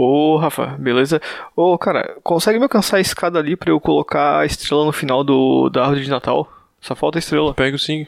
[0.00, 1.20] Ô, Rafa, beleza?
[1.56, 5.24] Ô, cara, consegue me alcançar a escada ali pra eu colocar a estrela no final
[5.24, 6.48] do, da árvore de Natal?
[6.80, 7.52] Só falta a estrela.
[7.52, 8.06] Pego sim.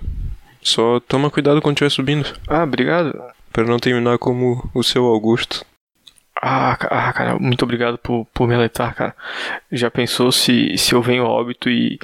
[0.63, 2.29] Só toma cuidado quando estiver subindo.
[2.47, 3.21] Ah, obrigado.
[3.53, 5.67] Pra não terminar como o seu Augusto.
[6.41, 9.17] Ah, ah, cara, muito obrigado por, por me alertar, cara.
[9.73, 11.99] Já pensou se, se eu venho a óbito e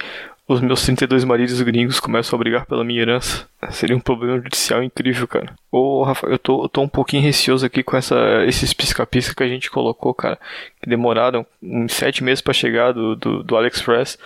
[0.47, 3.47] os meus 32 maridos gringos começam a brigar pela minha herança?
[3.71, 5.53] Seria um problema judicial incrível, cara.
[5.69, 9.43] Ô, Rafa, eu tô, eu tô um pouquinho receoso aqui com essa, esses pisca-pisca que
[9.43, 10.39] a gente colocou, cara.
[10.81, 14.17] Que demoraram uns sete meses pra chegar do, do, do AliExpress.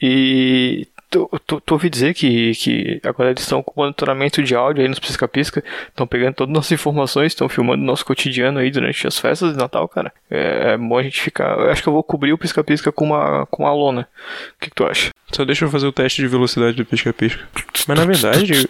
[0.00, 4.82] E tu, tu, tu ouvi dizer que, que agora eles estão com monitoramento de áudio
[4.82, 9.06] aí nos pisca-pisca, estão pegando todas as nossas informações, estão filmando nosso cotidiano aí durante
[9.06, 10.12] as festas de Natal, cara.
[10.30, 11.58] É, é bom a gente ficar.
[11.58, 14.08] Eu acho que eu vou cobrir o pisca-pisca com uma, com uma lona.
[14.56, 15.10] O que, que tu acha?
[15.32, 17.42] Só deixa eu fazer o teste de velocidade do pisca-pisca.
[17.86, 18.68] Mas na verdade,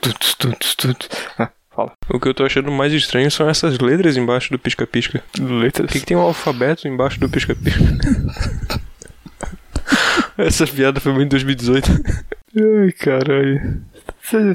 [1.39, 1.92] Ah, fala.
[2.11, 5.23] o que eu tô achando mais estranho são essas letras embaixo do pisca-pisca.
[5.39, 5.86] Letras.
[5.86, 7.84] Por que, que tem um alfabeto embaixo do pisca-pisca?
[10.39, 11.91] Essa piada foi muito em 2018.
[12.56, 13.83] Ai, caralho.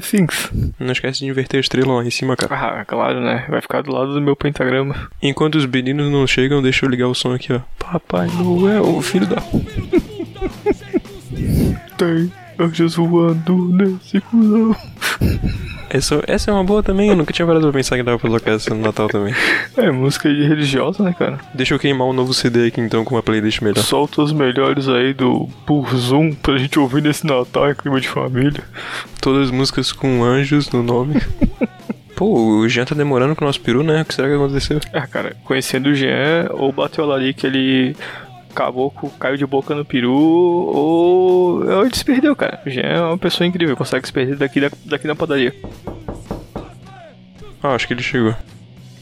[0.00, 0.50] Things.
[0.78, 2.80] Não esquece de inverter a estrela lá em cima, cara.
[2.80, 3.44] Ah, claro, né?
[3.48, 5.10] Vai ficar do lado do meu pentagrama.
[5.20, 7.60] Enquanto os meninos não chegam, deixa eu ligar o som aqui, ó.
[7.78, 9.42] Papai Noel, filho da.
[11.98, 14.76] Tem anjos voando nesse cuzão.
[15.90, 18.28] Essa, essa é uma boa também, eu nunca tinha parado pra pensar que dava pra
[18.28, 19.32] colocar essa no Natal também.
[19.76, 21.38] É música religiosa, né, cara?
[21.54, 23.80] Deixa eu queimar um novo CD aqui então com uma playlist melhor.
[23.80, 28.08] Solta os melhores aí do por Zoom pra gente ouvir nesse Natal em clima de
[28.08, 28.62] família.
[29.20, 31.14] Todas as músicas com anjos no nome.
[32.16, 34.02] Pô, o Jean tá demorando com o nosso peru, né?
[34.02, 34.80] O que será que aconteceu?
[34.92, 37.96] Ah, cara, conhecendo o Jean, ou bateu lá ali que ele
[38.54, 42.62] acabou com, caiu de boca no peru, ou, ele se perdeu, cara.
[42.64, 45.52] O Jean é uma pessoa incrível, consegue se perder daqui, da, daqui na padaria.
[47.62, 48.34] Ah, acho que ele chegou.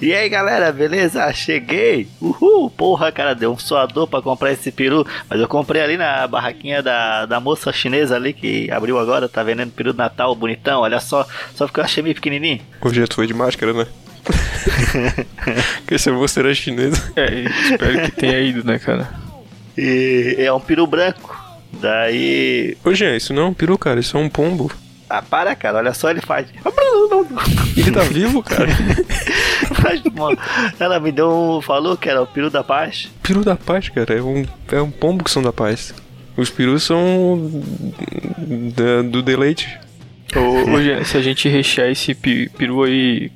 [0.01, 1.33] E aí galera, beleza?
[1.33, 2.09] Cheguei!
[2.21, 2.69] Uhul!
[2.71, 6.83] Porra, cara, deu um suador pra comprar esse peru, mas eu comprei ali na barraquinha
[6.83, 10.99] da, da moça chinesa ali que abriu agora, tá vendendo peru de Natal bonitão, olha
[10.99, 11.25] só,
[11.55, 12.61] só porque eu achei meio pequenininho.
[12.81, 13.87] O Jean tu foi de máscara, né?
[15.87, 17.13] que essa moça era chinesa.
[17.15, 19.22] É, espero que tenha ido, né, cara?
[19.77, 21.41] E é um peru branco.
[21.81, 22.77] Daí.
[22.85, 24.71] Ô Jean, isso não é um peru, cara, isso é um pombo.
[25.09, 26.47] Ah, para, cara, olha só, ele faz.
[27.77, 28.69] Ele tá vivo, cara.
[29.75, 30.39] Faz, mano.
[30.79, 31.61] Ela me deu um.
[31.61, 33.11] falou que era o peru da paz.
[33.23, 35.95] Peru da paz, cara, é um, é um pombo que são da paz.
[36.37, 37.63] Os perus são
[38.75, 39.79] da- do deleite.
[40.35, 43.31] Ô, ô, Jean, se a gente rechear esse peru aí,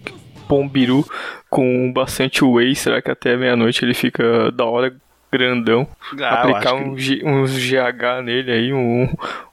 [0.49, 1.07] pombiru,
[1.51, 4.95] com bastante whey, será que até meia-noite ele fica da hora
[5.37, 5.87] grandão?
[6.21, 9.09] Ah, Aplicar que- um G- uns GH nele aí, um,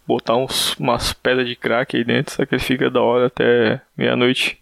[0.07, 3.81] botar uns, umas pedras de crack aí dentro, será que ele fica da hora até
[3.97, 4.57] meia-noite?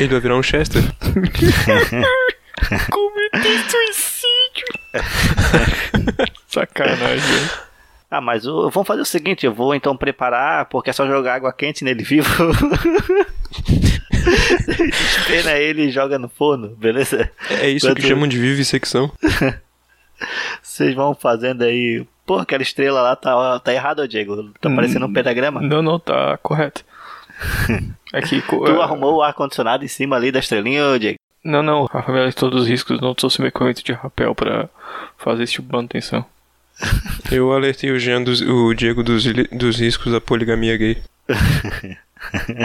[0.00, 0.82] Ele vai virar um Chester.
[2.90, 4.66] Cometei suicídio!
[6.48, 7.34] Sacanagem.
[7.36, 7.50] hein?
[8.10, 11.34] Ah, mas o- vamos fazer o seguinte, eu vou então preparar, porque é só jogar
[11.34, 12.28] água quente nele vivo.
[14.78, 17.30] Espera ele e joga no forno, beleza?
[17.50, 19.10] É isso que Quanto- chamam de vivissecção.
[20.62, 22.06] Vocês vão fazendo aí.
[22.24, 24.50] Pô, aquela estrela lá tá, tá errada, Diego.
[24.60, 25.60] Tá parecendo um pentagrama.
[25.60, 26.84] Não, não, tá correto.
[28.12, 28.40] É que.
[28.40, 31.18] Tu é- arrumou o ar-condicionado em cima ali da estrelinha, ô, Diego?
[31.44, 31.86] Não, não,
[32.28, 34.68] de todos os riscos não trouxe meu equipamento de rapel pra
[35.18, 36.24] fazer esse tipo de manutenção.
[37.30, 41.02] Eu alertei o Jean dos, o Diego dos, dos riscos da poligamia gay.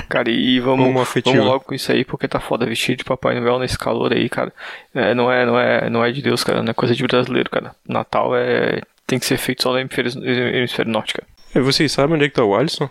[0.10, 3.60] Cara, e vamos, vamos logo com isso aí, porque tá foda vestir de Papai Noel
[3.60, 4.54] nesse calor aí, cara.
[4.94, 7.50] É, não, é, não, é, não é de Deus, cara, não é coisa de brasileiro,
[7.50, 7.76] cara.
[7.88, 8.82] Natal é.
[9.08, 11.28] tem que ser feito só no hemisfério, hemisfério norte, cara.
[11.56, 12.90] E vocês sabem onde é que tá o Alisson?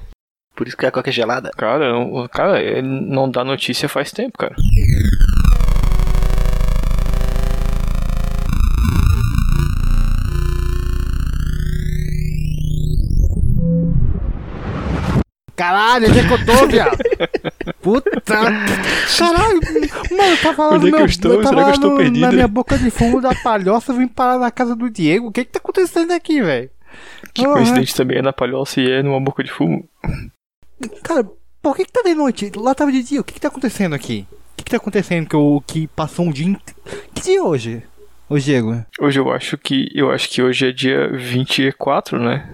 [0.54, 1.50] Por isso que a coca é gelada.
[1.56, 4.54] Cara, não, cara, é, não dá notícia faz tempo, cara.
[15.60, 16.22] Caralho, onde é
[16.62, 16.96] eu viado?
[17.82, 18.10] Puta.
[19.18, 19.60] Caralho,
[20.10, 21.42] mano, eu tava lá Onde no é meu, eu estou?
[21.42, 22.20] tava Será que eu estou no- perdido?
[22.20, 25.26] Na minha boca de fumo da palhoça, eu vim parar na casa do Diego.
[25.26, 26.70] O que que tá acontecendo aqui, velho?
[27.34, 29.86] Que coincidente também é na palhoça e é numa boca de fumo.
[31.04, 31.28] Cara,
[31.60, 32.50] por que que tá de noite?
[32.56, 33.20] Lá tava de dia.
[33.20, 34.26] O que que tá acontecendo aqui?
[34.30, 36.56] O que que tá acontecendo que, eu, que passou um dia...
[37.14, 37.82] Que dia é hoje?
[38.30, 38.82] Ô, Diego?
[38.98, 39.90] Hoje eu acho que.
[39.92, 42.48] Eu acho que hoje é dia 24, né?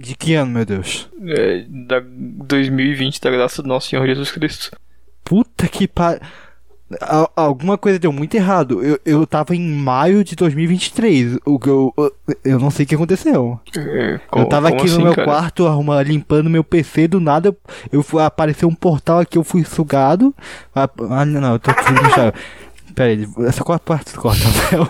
[0.00, 1.08] De que ano, meu Deus?
[1.26, 4.70] É, da 2020, da graça do nosso Senhor Jesus Cristo.
[5.24, 6.20] Puta que par...
[7.00, 8.82] Al- Alguma coisa deu muito errado.
[8.82, 11.38] Eu, eu tava em maio de 2023.
[11.44, 12.14] O que eu, eu,
[12.44, 13.60] eu não sei o que aconteceu.
[13.76, 15.26] É, eu tava como aqui assim, no meu cara?
[15.26, 17.54] quarto arruma, limpando meu PC, do nada
[17.92, 20.32] eu, eu apareceu um portal aqui, eu fui sugado.
[20.74, 22.32] Ah, ah, não, não, eu tô chão.
[22.94, 24.86] Pera aí, essa qual parte corta, Rafael?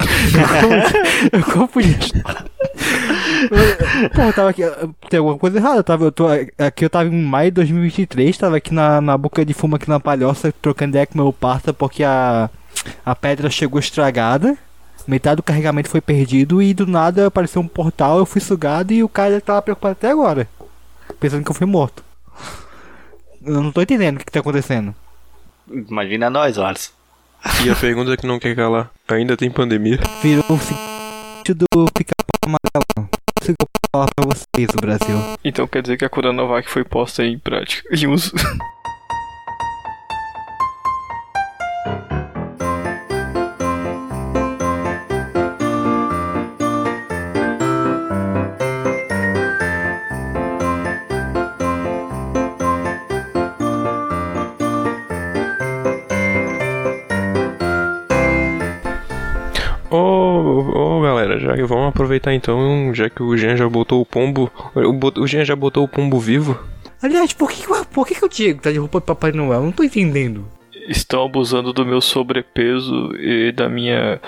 [1.33, 1.99] Eu confundi.
[4.15, 4.63] Pô, eu tava aqui.
[5.09, 5.79] Tem alguma coisa errada.
[5.79, 6.27] Eu tava, eu tô,
[6.59, 9.89] aqui eu tava em maio de 2023, tava aqui na, na boca de fumo aqui
[9.89, 12.51] na palhoça, trocando ideia com meu parça, porque a,
[13.05, 14.57] a pedra chegou estragada.
[15.07, 19.03] Metade do carregamento foi perdido e do nada apareceu um portal, eu fui sugado e
[19.03, 20.47] o cara tava preocupado até agora.
[21.19, 22.05] Pensando que eu fui morto.
[23.43, 24.95] Eu não tô entendendo o que, que tá acontecendo.
[25.67, 26.93] Imagina nós, Alisson.
[27.65, 29.99] E a pergunta que não quer calar: ainda tem pandemia?
[30.23, 32.98] Virou o sentido do pica-pau amarelo.
[33.41, 33.55] Posso
[33.93, 35.17] falar pra vocês, Brasil.
[35.45, 37.89] Então quer dizer que a Coronavac foi posta em prática.
[37.95, 38.33] Em uso.
[61.69, 64.51] vamos aproveitar então, já que o Jean já botou o pombo.
[64.75, 66.59] O, Jean já botou o pombo vivo.
[67.03, 69.61] Aliás, por que, por que, que o Diego tá de roupa de Papai Noel?
[69.61, 70.45] Eu não tô entendendo.
[70.89, 74.21] Estão abusando do meu sobrepeso e da minha.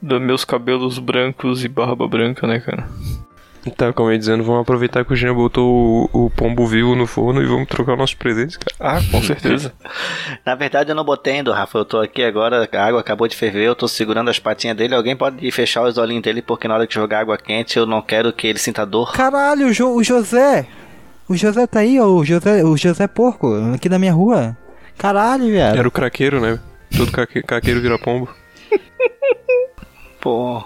[0.00, 2.88] dos meus cabelos brancos e barba branca, né, cara?
[3.70, 6.94] Tá, como eu ia dizendo, vamos aproveitar que o Jean botou o, o pombo vivo
[6.94, 8.76] no forno e vamos trocar nossos presentes, cara.
[8.98, 9.72] Ah, com certeza.
[10.44, 11.78] Na verdade, eu não botei ainda, Rafa.
[11.78, 14.94] Eu tô aqui agora, a água acabou de ferver, eu tô segurando as patinhas dele.
[14.94, 18.00] Alguém pode fechar os olhinhos dele, porque na hora que jogar água quente, eu não
[18.02, 19.12] quero que ele sinta dor.
[19.12, 20.66] Caralho, o, Jo- o José.
[21.28, 22.06] O José tá aí, ó.
[22.06, 24.56] O José, o José Porco, aqui da minha rua.
[24.96, 25.78] Caralho, velho.
[25.78, 26.58] Era o craqueiro, né?
[26.96, 28.28] Todo caqueiro vira pombo.
[30.20, 30.62] Pô,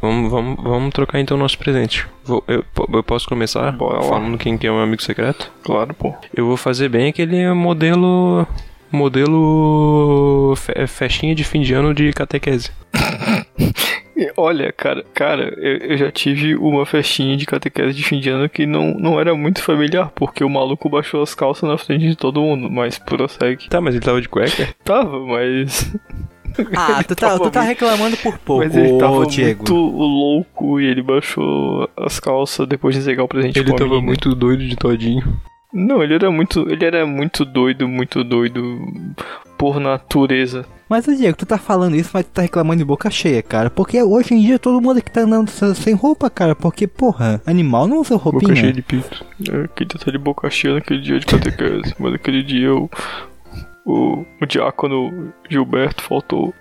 [0.00, 2.06] Vamos, vamos, vamos trocar então nosso presente.
[2.24, 4.02] Vou- eu, eu posso começar Bora lá.
[4.02, 5.50] falando quem que é o meu amigo secreto?
[5.64, 6.14] Claro, pô.
[6.34, 8.46] Eu vou fazer bem aquele modelo.
[8.90, 10.54] Modelo.
[10.56, 12.70] fe- festinha de fim de ano de catequese.
[14.36, 18.48] Olha, cara, cara, eu, eu já tive uma festinha de catequese de fim de ano
[18.48, 22.16] que não, não era muito familiar, porque o maluco baixou as calças na frente de
[22.16, 23.68] todo mundo, mas prossegue.
[23.68, 24.68] Tá, mas ele tava de cueca?
[24.84, 25.94] Tava, mas.
[26.76, 29.58] Ah, tu tá, tu tá reclamando por pouco, Mas ele tava Diego.
[29.58, 34.00] muito louco e ele baixou as calças depois de entregar o presente Ele pra tava
[34.00, 35.22] muito doido de todinho.
[35.72, 36.60] Não, ele era muito.
[36.70, 38.80] Ele era muito doido, muito doido
[39.58, 40.64] por natureza.
[40.88, 43.68] Mas, ô, Diego, tu tá falando isso, mas tu tá reclamando de boca cheia, cara.
[43.68, 46.54] Porque hoje em dia todo mundo aqui tá andando se- sem roupa, cara.
[46.56, 48.56] Porque, porra, animal não usa Boca roupinha.
[48.56, 49.22] cheia de pito.
[49.46, 52.90] Eu queria estar de boca cheia naquele dia de catequese, mas naquele dia eu.
[53.88, 56.54] O, o diácono Gilberto faltou.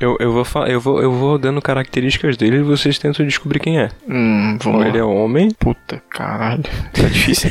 [0.00, 3.78] Eu, eu, vou eu, vou, eu vou dando características dele e vocês tentam descobrir quem
[3.78, 3.90] é.
[4.08, 5.06] Hum, vamos ele é lá.
[5.06, 6.62] homem, Puta, caralho.
[6.94, 7.50] Tá difícil.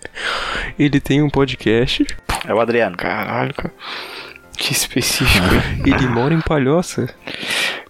[0.78, 2.06] ele tem um podcast,
[2.46, 2.94] é o Adriano.
[2.94, 3.72] caralho, cara.
[4.54, 5.46] Que específico.
[5.86, 7.08] ele mora em Palhoça.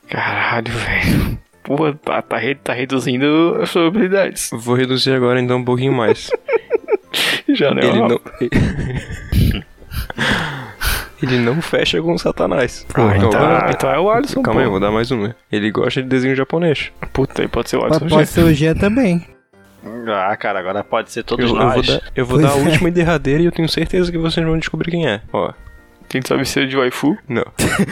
[0.09, 1.39] Caralho, velho.
[1.65, 4.51] Pô, tá, tá, tá reduzindo as probabilidades.
[4.53, 6.31] Vou reduzir agora então um pouquinho mais.
[7.49, 8.21] Já não é ele não.
[11.23, 12.87] Ele não fecha com Satanás.
[12.95, 15.35] Ah, então, vai- então é o Alisson, Calma aí, vou dar mais uma.
[15.51, 16.93] Ele gosta de desenho japonês.
[17.13, 18.09] Puta, aí pode ser o Mas Alisson.
[18.09, 18.35] pode gente.
[18.35, 19.27] ser o Jean também.
[20.09, 21.87] Ah, cara, agora pode ser Eu, todos eu vou nós.
[21.87, 22.63] dar, eu vou dar a é.
[22.63, 25.21] última e derradeira e eu tenho certeza que vocês vão descobrir quem é.
[25.33, 25.53] Ó,
[26.09, 27.17] Quem sabe ser de waifu?
[27.29, 27.45] não.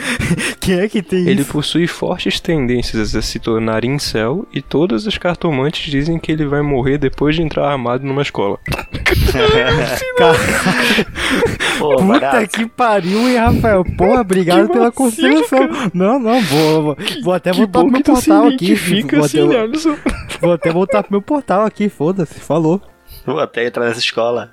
[0.61, 1.51] Quem é que tem Ele isso?
[1.51, 6.61] possui fortes tendências a se tornar incel e todas as cartomantes dizem que ele vai
[6.61, 8.57] morrer depois de entrar armado numa escola.
[11.77, 12.47] Pô, Puta barato.
[12.47, 13.83] que pariu, hein, Rafael?
[13.97, 15.59] Porra, obrigado pela consideração.
[15.93, 18.65] Não, não, vou, vou, vou até que voltar pro meu portal aqui.
[18.65, 22.81] identifica Vou, assim, até, vou até voltar pro meu portal aqui, foda-se, falou.
[23.25, 24.51] Vou até entrar nessa escola.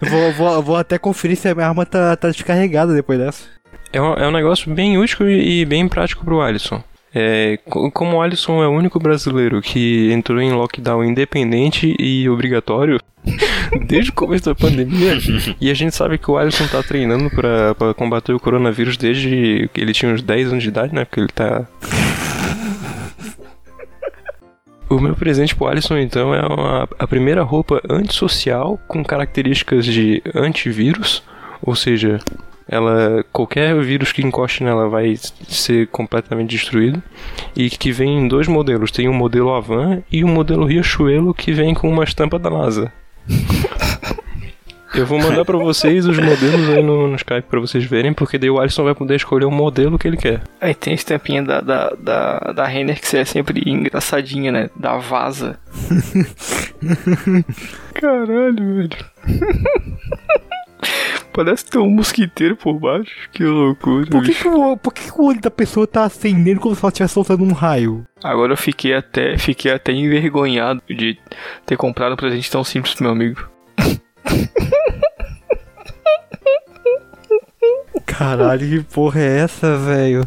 [0.00, 3.44] Vou, vou, vou até conferir se a minha arma tá, tá descarregada depois dessa.
[3.92, 6.82] É um, é um negócio bem útil e bem prático pro Alisson.
[7.14, 12.28] É, co- como o Alisson é o único brasileiro que entrou em lockdown independente e
[12.28, 13.00] obrigatório
[13.86, 15.18] desde o começo da pandemia,
[15.60, 19.80] e a gente sabe que o Alisson tá treinando pra combater o coronavírus desde que
[19.80, 21.04] ele tinha uns 10 anos de idade, né?
[21.04, 21.66] Porque ele tá.
[24.90, 30.22] O meu presente pro Alisson, então, é uma- a primeira roupa antissocial com características de
[30.34, 31.22] antivírus,
[31.60, 32.18] ou seja,
[32.68, 35.16] ela qualquer vírus que encoste nela vai
[35.48, 37.02] ser completamente destruído
[37.56, 41.52] e que vem em dois modelos tem um modelo Avan e um modelo Riachuelo que
[41.52, 42.92] vem com uma estampa da NASA
[44.94, 48.38] eu vou mandar pra vocês os modelos aí no, no Skype pra vocês verem porque
[48.38, 51.42] daí o Alisson vai poder escolher o modelo que ele quer Aí tem a estampinha
[51.42, 54.70] da, da, da, da Renner que é sempre engraçadinha, né?
[54.74, 55.56] Da vaza.
[57.94, 58.96] Caralho, velho.
[61.38, 63.28] Parece que tem um mosquiteiro por baixo.
[63.30, 64.10] Que loucura.
[64.10, 66.84] Por que, que, o, por que, que o olho da pessoa tá acendendo como se
[66.84, 68.04] ela estivesse soltando um raio?
[68.24, 71.16] Agora eu fiquei até, fiquei até envergonhado de
[71.64, 73.48] ter comprado um presente tão simples pro meu amigo.
[78.04, 80.26] Caralho, que porra é essa, velho?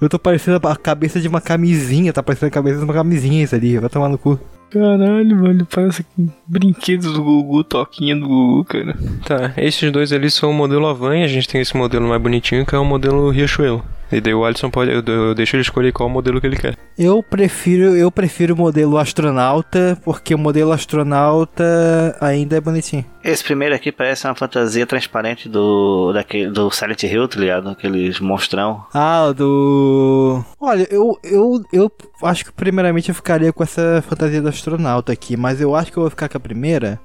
[0.00, 3.44] Eu tô parecendo a cabeça de uma camisinha, tá parecendo a cabeça de uma camisinha
[3.44, 4.40] isso ali, vai tomar no cu.
[4.74, 6.04] Caralho, mano, parece
[6.48, 8.96] brinquedos do Gugu, toquinha do Gugu, cara.
[9.24, 12.66] Tá, esses dois ali são o modelo Havan, a gente tem esse modelo mais bonitinho
[12.66, 13.84] que é o modelo Riachuelo.
[14.12, 14.92] E daí o Alisson pode.
[14.92, 16.76] Eu, eu deixo ele escolher qual modelo que ele quer.
[16.96, 23.04] Eu prefiro, eu prefiro o modelo astronauta, porque o modelo astronauta ainda é bonitinho.
[23.24, 27.70] Esse primeiro aqui parece uma fantasia transparente do, daquele, do Silent Hill, tá ligado?
[27.70, 28.84] Aqueles monstrão.
[28.92, 30.44] Ah, o do.
[30.60, 34.63] Olha, eu, eu, eu acho que primeiramente eu ficaria com essa fantasia do astronauta
[35.10, 37.00] aqui, mas eu acho que eu vou ficar com a primeira,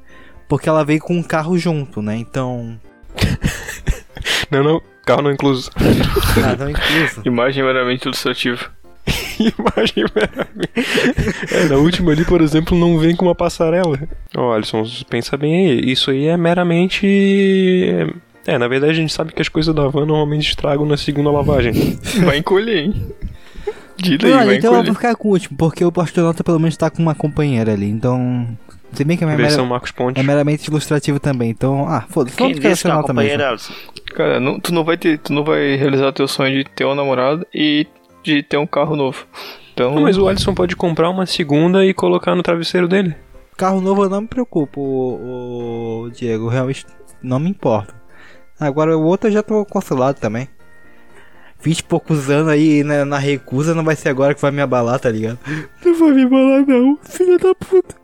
[0.47, 2.15] porque ela veio com um carro junto, né?
[2.15, 2.79] Então.
[4.51, 5.69] Não, não, carro não incluso.
[6.43, 7.21] Ah, tá incluso.
[7.23, 8.71] Imagem meramente ilustrativa.
[9.39, 11.53] Imagem meramente.
[11.53, 13.99] É, na última ali, por exemplo, não vem com uma passarela.
[14.35, 15.91] Ó, Alisson, pensa bem aí.
[15.91, 17.07] Isso aí é meramente.
[18.45, 21.31] É, na verdade a gente sabe que as coisas da van normalmente estragam na segunda
[21.31, 21.99] lavagem.
[22.25, 23.13] Vai encolher, hein?
[24.01, 24.95] Diga aí, Olha, vai então eu vou encolher.
[24.95, 28.47] ficar com o último, porque o astronauta pelo menos tá com uma companheira ali, então.
[28.93, 30.23] Se bem que é, mera- Versão Marcos Pontes.
[30.23, 31.87] é meramente ilustrativo também, então.
[31.87, 33.31] Ah, foda-se, vamos ficar é uma astronauta mesmo.
[33.31, 33.57] companheira?
[34.15, 36.95] Cara, não- tu não vai ter, tu não vai realizar teu sonho de ter uma
[36.95, 37.85] namorada e
[38.23, 39.25] de ter um carro novo.
[39.73, 43.15] Então, Não, mas o Alisson pode comprar uma segunda e colocar no travesseiro dele.
[43.55, 46.85] Carro novo eu não me preocupo, o, o Diego, realmente
[47.21, 47.93] não me importa.
[48.59, 50.47] Agora o outro eu já tô consolado também.
[51.61, 54.61] 20 e poucos anos aí na, na recusa, não vai ser agora que vai me
[54.61, 55.37] abalar, tá ligado?
[55.85, 57.95] Não vai me abalar não, filha da puta.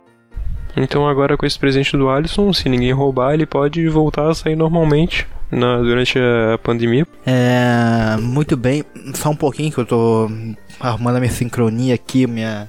[0.76, 4.54] Então agora com esse presente do Alisson, se ninguém roubar, ele pode voltar a sair
[4.56, 7.06] normalmente na, durante a pandemia.
[7.24, 8.84] É, muito bem,
[9.14, 10.30] só um pouquinho que eu tô
[10.78, 12.68] arrumando a minha sincronia aqui, minha,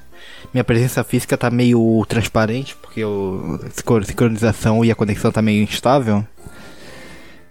[0.54, 5.42] minha presença física tá meio transparente, porque o, a sincro- sincronização e a conexão tá
[5.42, 6.26] meio instável.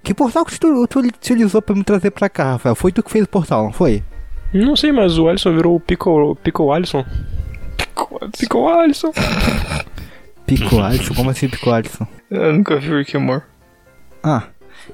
[0.07, 2.77] Que portal que tu, tu utilizou pra me trazer pra cá, Rafael?
[2.77, 4.05] Foi tu que fez o portal, não foi?
[4.55, 7.05] Não sei, mas o Alisson virou o Pico, Pico Alisson.
[8.39, 9.11] Pico Alisson.
[10.47, 11.13] Pico Alisson?
[11.13, 12.07] Como assim Pico Alisson?
[12.31, 13.47] eu nunca vi Rick and Morty.
[14.23, 14.45] Ah,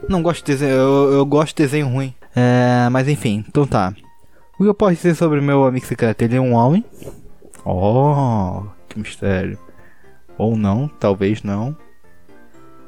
[0.08, 2.14] não gosto de desenho, eu, eu gosto de desenho ruim.
[2.34, 3.92] É, mas enfim, então tá.
[4.58, 6.22] O que eu posso dizer sobre o meu amigo secreto?
[6.22, 6.82] Ele é um homem.
[7.66, 9.58] Oh, que mistério.
[10.38, 11.76] Ou não, talvez não.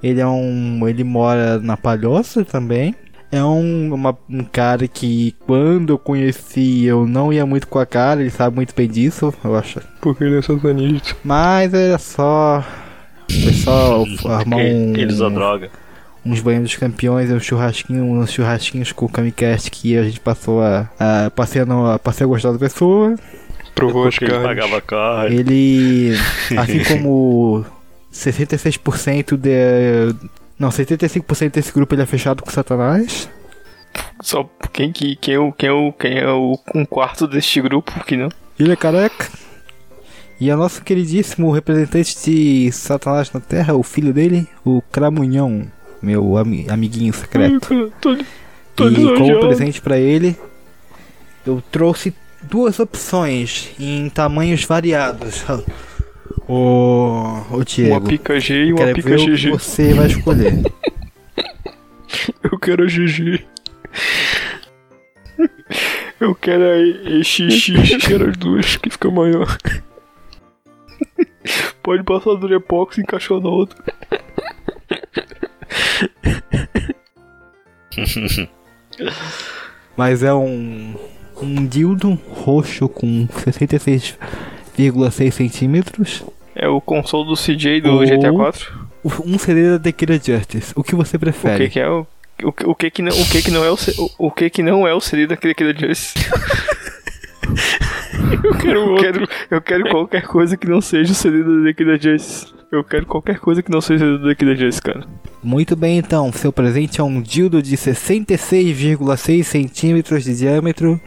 [0.04, 0.86] Ele é um.
[0.86, 2.94] Ele mora na Palhoça também.
[3.32, 7.86] É um, uma- um cara que quando eu conheci eu não ia muito com a
[7.86, 9.80] cara, ele sabe muito bem disso, eu acho.
[10.00, 11.16] Porque ele é satanista.
[11.24, 12.62] Mas era só.
[13.28, 14.94] Foi só armar um.
[14.94, 15.70] Ele usou droga.
[16.24, 20.62] uns banhos dos campeões, um churrasquinho, uns churrasquinhos com o Kamicast que a gente passou
[20.62, 23.16] a, a passei a, passei a gostar da pessoa.
[23.74, 24.48] Provou as Porque ele carnes.
[24.48, 25.34] pagava carne.
[25.36, 26.12] Ele,
[26.56, 27.66] assim como
[28.14, 30.14] 66% de
[30.58, 33.28] não, 75% desse grupo ele é fechado com Satanás.
[34.22, 37.60] Só quem que quem é o quem é o quem é o um quarto deste
[37.60, 38.28] grupo que não?
[38.58, 39.28] Ele é careca.
[40.40, 45.64] E é nosso queridíssimo representante de Satanás na Terra, o filho dele, o Cramunhão,
[46.02, 47.92] meu ami- amiguinho secreto.
[48.00, 48.16] Tô,
[48.74, 50.36] tô E como presente pra ele,
[51.46, 55.44] eu trouxe duas opções em tamanhos variados.
[56.48, 59.50] O, o Diego, Uma pica G e uma pica GG.
[59.50, 60.52] você vai escolher.
[62.42, 63.44] Eu quero a GG.
[66.20, 69.58] Eu quero a EXX, quero as duas, que fica maior.
[71.82, 73.82] Pode passar a Durepox e encaixar na outra.
[79.96, 80.94] Mas é um,
[81.40, 83.26] um dildo roxo com
[84.76, 86.22] 66,6 centímetros.
[86.54, 88.84] É o console do CJ do Ou- GTA 4.
[89.26, 90.72] Um CD da Tequila Justice.
[90.74, 91.64] O que você O prefere?
[91.66, 92.06] que, que é o.
[92.42, 94.50] O, que- o que que não, o que que não é o, o, o que
[94.50, 96.14] que não é o CD daquele que Justice?
[98.42, 101.98] eu quero eu quero eu quero qualquer coisa que não seja o CD do Daquele
[101.98, 102.46] Justice.
[102.72, 105.06] Eu quero qualquer coisa que não seja do Daquele Justice, cara.
[105.42, 106.32] Muito bem, então.
[106.32, 111.00] Seu presente é um dildo de 66,6 centímetros de diâmetro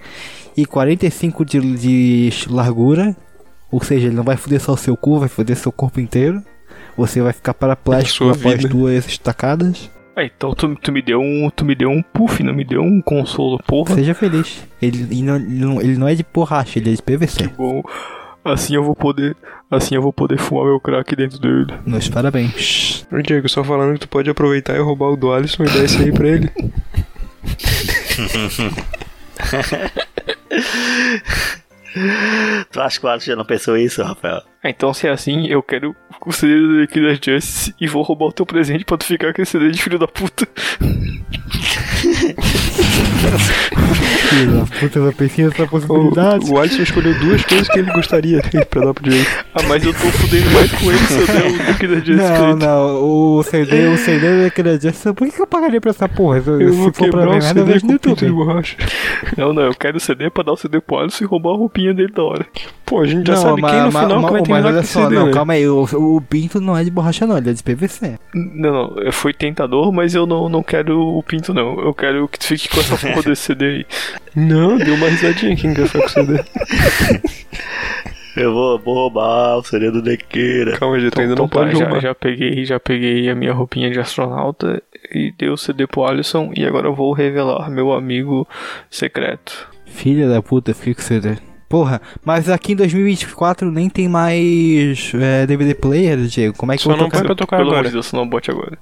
[0.56, 3.16] e 45 de, de largura.
[3.72, 6.42] Ou seja, ele não vai foder só o seu cu, vai foder seu corpo inteiro.
[6.96, 8.70] Você vai ficar paraplégico após vida.
[8.70, 9.90] duas estacadas.
[10.16, 12.82] Ah, então tu, tu me deu um tu me deu um puff, não me deu
[12.82, 13.94] um consolo, porra.
[13.94, 14.64] Seja feliz.
[14.82, 17.48] Ele, ele não, ele não- ele não é de borracha, ele é de Que PVC.
[17.50, 17.84] bom.
[18.44, 19.36] Assim eu vou poder.
[19.70, 21.68] Assim eu vou poder fumar meu crack dentro dele.
[21.86, 23.06] Meus parabéns.
[23.12, 25.84] Ô Diego, só falando que tu pode aproveitar e roubar o do Alisson e dar
[25.84, 26.50] esse aí pra ele.
[32.72, 34.42] Tu acha que o Alisson já não pensou isso, Rafael?
[34.64, 38.28] Ah, então se é assim, eu quero o CD da Killer Justice e vou roubar
[38.28, 40.48] o teu presente pra tu ficar com esse CD de filho da puta.
[44.30, 46.46] Filho da puta, eu não pensei nessa possibilidade.
[46.52, 49.26] O, o Alisson escolheu duas coisas que ele gostaria pra dar pro Diego.
[49.56, 52.56] Ah, mas eu tô fudendo mais com ele eu o do Killer Justice pra Não,
[52.56, 53.04] não,
[53.38, 56.42] o CD, o CD da Killer Justice, por que que eu pagaria pra essa porra?
[56.42, 58.32] Se, Eu vou quebrar o eu CD no com pinto de YouTube.
[58.32, 58.76] borracha.
[59.38, 61.58] Não, não, eu quero o CD pra dar o CD pro Alisson e roubar a
[61.58, 62.46] roupinha dele da hora.
[62.86, 64.84] Pô, a gente já sabe mas, quem no mas- final mas- vai mas terminar com
[64.88, 65.34] só, CD, não, né?
[65.34, 68.18] calma aí, o, o pinto não é de borracha não, ele é de PVC.
[68.34, 71.80] Não, não, foi tentador, mas eu não, não quero o pinto, não.
[71.82, 73.86] Eu quero que tu fique com essa porra desse CD aí.
[74.36, 76.44] Não, deu uma risadinha quem quer ficar com o CD.
[78.36, 80.78] Eu vou, vou roubar o CD do Dequeira.
[80.78, 82.02] Calma, gente, tu ainda não Então tá, pode já, roubar.
[82.02, 86.52] já peguei, já peguei a minha roupinha de astronauta e dei o CD pro Alisson
[86.56, 88.48] e agora eu vou revelar meu amigo
[88.92, 89.68] secreto.
[89.88, 91.36] Filha da puta, fiquei com CD.
[91.68, 96.56] Porra, mas aqui em 2024 nem tem mais é, DVD player, Diego.
[96.56, 97.18] Como é que Só eu vou não tocar?
[97.20, 97.88] põe pra tocar Pelo amor agora.
[97.90, 98.78] de Deus, não bote agora.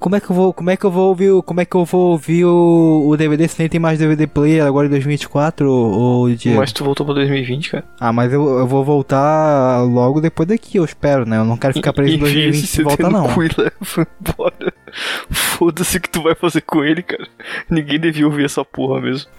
[0.00, 1.74] Como é que eu vou, como é que eu vou ouvir, o- como é que
[1.76, 5.70] eu vou ouvir o, o DVD se nem tem mais DVD player agora em 2024,
[5.70, 6.58] ô, ô Diego?
[6.58, 7.84] Mas tu voltou pra 2020, cara.
[8.00, 11.36] Ah, mas eu, eu vou voltar logo depois daqui, eu espero, né?
[11.36, 13.34] Eu não quero ficar preso em Enfia esse 2020 e CD volta não.
[13.34, 14.72] cu e leva embora.
[15.30, 17.28] Foda-se o que tu vai fazer com ele, cara.
[17.68, 19.30] Ninguém devia ouvir essa porra mesmo.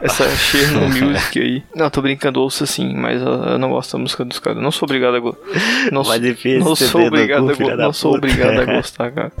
[0.00, 1.62] Essa Cherno Music aí.
[1.74, 4.62] Não, tô brincando, ouço sim, mas eu, não gosto da música dos caras.
[4.62, 5.42] Não sou obrigado a gostar.
[5.92, 6.02] Não,
[6.64, 9.32] não sou obrigado, cu, a, go- não sou obrigado a gostar, cara.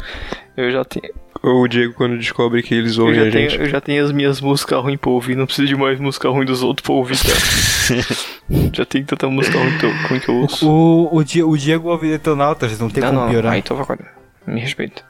[0.56, 3.60] Eu já tenho, O Diego, quando descobre que eles ouvem já a tenho, gente.
[3.62, 5.36] eu já tenho as minhas músicas ruins pra ouvir.
[5.36, 8.70] Não preciso de mais música ruim dos outros pra ouvir, cara.
[8.72, 10.68] já tenho tanta música ruim que eu, ruim que eu ouço.
[10.68, 13.52] O, o, Di- o Diego ouve Detonautas, não tem não, como não, piorar.
[13.52, 14.10] Aí então vai agora.
[14.46, 15.02] Me respeita.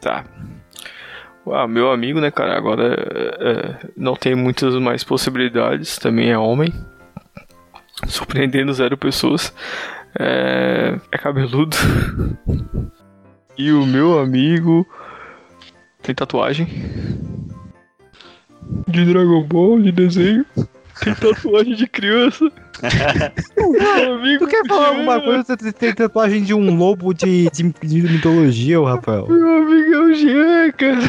[0.00, 0.24] Tá.
[1.52, 5.98] Ah, meu amigo, né, cara, agora é, é, não tem muitas mais possibilidades.
[5.98, 6.72] Também é homem.
[8.06, 9.52] Surpreendendo zero pessoas.
[10.18, 11.76] É, é cabeludo.
[13.56, 14.86] E o meu amigo
[16.02, 16.66] tem tatuagem.
[18.88, 20.44] De Dragon Ball, de desenho.
[21.02, 22.44] Tem tatuagem de criança.
[23.56, 25.56] o meu amigo Tu quer falar alguma coisa?
[25.58, 29.26] Você tem tatuagem de um lobo de, de, de mitologia, ô Rafael?
[29.28, 31.00] Meu amigo é o Jean, cara.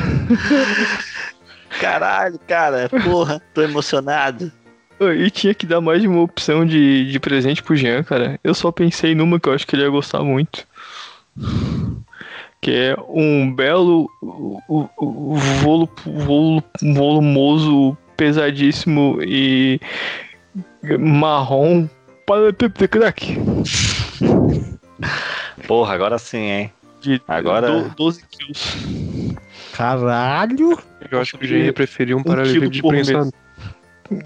[1.79, 4.51] Caralho, cara, porra, tô emocionado.
[4.99, 8.39] E tinha que dar mais de uma opção de, de presente pro Jean, cara.
[8.43, 10.65] Eu só pensei numa que eu acho que ele ia gostar muito.
[12.65, 19.80] Que é um belo, o- o- o- volu, volu, volumoso, pesadíssimo e
[20.99, 21.88] marrom
[22.25, 22.51] para
[22.88, 23.38] Crack.
[25.67, 26.71] Porra, agora sim, hein?
[27.01, 28.78] De Agora- do- 12 quilos.
[29.71, 30.75] Caralho!
[31.12, 33.32] Eu acho que o Diego ia preferir um paralelepípedo por prensado.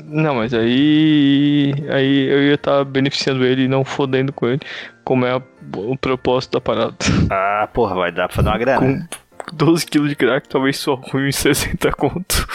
[0.05, 1.73] Não, mas aí.
[1.89, 4.59] Aí eu ia estar beneficiando ele e não fodendo com ele.
[5.03, 5.41] Como é a-
[5.77, 6.95] o propósito da parada.
[7.29, 8.79] Ah, porra, vai dar pra fazer uma grana.
[8.79, 9.05] Com
[9.55, 12.47] 12 kg de crack, talvez só ruim em 60 conto.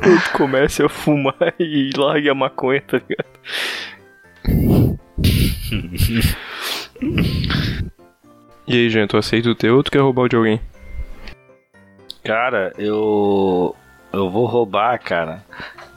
[0.00, 3.26] Quando comece a fumar e largue a maconha, tá ligado?
[8.68, 10.60] E aí, Jean, tu aceita o teu ou tu quer roubar o de alguém?
[12.26, 13.74] Cara, eu.
[14.12, 15.42] Eu vou roubar, cara.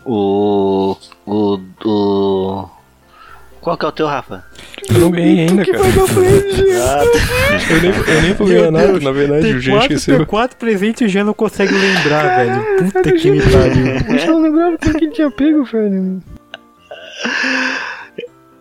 [0.06, 0.96] O.
[1.26, 1.60] O.
[1.86, 2.70] O.
[3.62, 4.44] Qual que é o teu, Rafa?
[4.90, 5.80] Eu não ganhei ainda, cara.
[5.84, 7.04] Ah,
[7.70, 10.18] Eu nem, eu nem vou ganhar nada, na verdade, o Jean quatro, esqueceu.
[10.18, 12.92] tem quatro presentes e o Jean não consegue lembrar, velho.
[12.92, 14.20] Puta que me pariu.
[14.22, 16.22] Eu não lembrava que ele tinha pego, velho.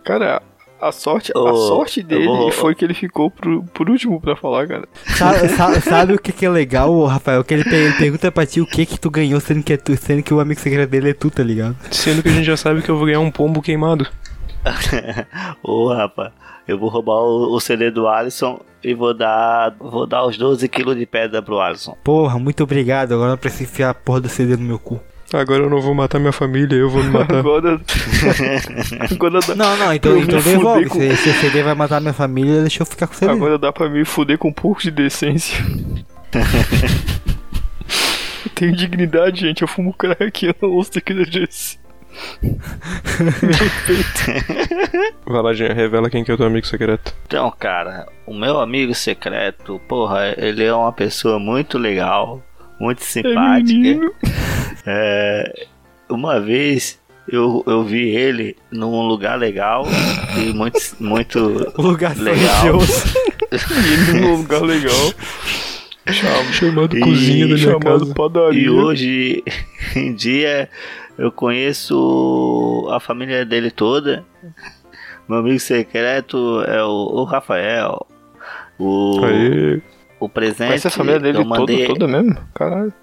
[0.03, 0.41] Cara,
[0.81, 4.35] a sorte, a Ô, sorte dele vou- foi que ele ficou por, por último pra
[4.35, 4.87] falar, cara.
[5.05, 7.43] Sabe, sabe- sabe o que, que é legal, ô, Rafael?
[7.43, 9.95] Que ele, ele pergunta pra ti o que que tu ganhou, sendo que, é tu,
[9.97, 11.75] sendo que o amigo secreto dele é tu, tá ligado?
[11.91, 14.07] Sendo que a gente já sabe que eu vou ganhar um pombo queimado.
[15.63, 16.33] Ô, Rafa,
[16.67, 19.73] eu vou roubar o, o CD do Alisson e vou dar.
[19.79, 21.95] Vou dar os 12 quilos de pedra pro Alisson.
[22.03, 23.13] Porra, muito obrigado.
[23.13, 24.99] Agora eu preciso enfiar a porra do CD no meu cu.
[25.33, 27.37] Agora eu não vou matar minha família, eu vou me matar.
[27.39, 27.79] Agora.
[29.11, 30.85] agora dá, Não, não, então, Eu então devolve.
[30.87, 33.31] com- Se, se o CD vai matar minha família, deixa eu ficar com o CD.
[33.31, 35.63] agora dá pra me fuder com um pouco de decência.
[38.45, 39.61] Eu tenho dignidade, gente.
[39.61, 41.77] Eu fumo crack, eu não ouço tequila desse.
[45.25, 47.13] Vai lá, Jean, revela quem que é o teu amigo secreto.
[47.27, 52.43] Então, cara, o meu amigo secreto, porra, ele é uma pessoa muito legal,
[52.79, 53.73] muito É simpática.
[53.73, 54.11] menino.
[54.85, 55.67] É,
[56.09, 56.99] uma vez
[57.31, 59.85] eu, eu vi ele num lugar legal
[60.37, 61.39] e muito, muito
[61.81, 62.63] Lugar legal.
[62.79, 63.19] religioso.
[63.51, 64.93] E num lugar legal.
[66.07, 68.13] Cham- Chamado E- cozinha da minha chamado casa.
[68.13, 68.61] padaria.
[68.61, 69.43] E hoje
[69.95, 70.69] em dia
[71.17, 74.23] eu conheço a família dele toda.
[75.27, 78.05] Meu amigo secreto é o, o Rafael.
[78.77, 79.81] O, Aí,
[80.19, 82.37] o presente Conhece a família dele eu mandei, toda, toda mesmo?
[82.53, 82.93] Caralho.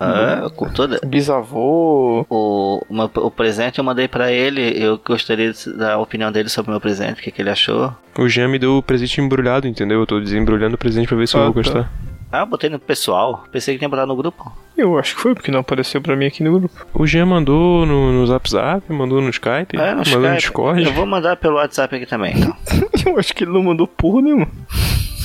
[0.00, 0.98] Ah, com toda.
[1.06, 2.24] Bisavô.
[2.30, 4.72] O, uma- o presente eu mandei pra ele.
[4.82, 7.92] Eu gostaria de- da opinião dele sobre o meu presente, o que, que ele achou.
[8.18, 10.00] o Jean me deu o presente embrulhado, entendeu?
[10.00, 11.60] Eu tô desembrulhando o presente pra ver se eu Ah, vou tá.
[11.60, 11.92] gostar.
[12.32, 13.44] Ah, eu botei no pessoal.
[13.52, 14.52] Pensei que tinha botado no grupo.
[14.76, 16.74] Eu acho que foi, porque não apareceu pra mim aqui no grupo.
[16.92, 20.36] O Jean mandou no, no Zap Zap, mandou no Skype, É, no mandou no Skype.
[20.38, 20.82] Discord.
[20.84, 22.54] Eu vou mandar pelo WhatsApp aqui também, então.
[23.06, 24.48] Eu acho que ele não mandou porra nenhuma.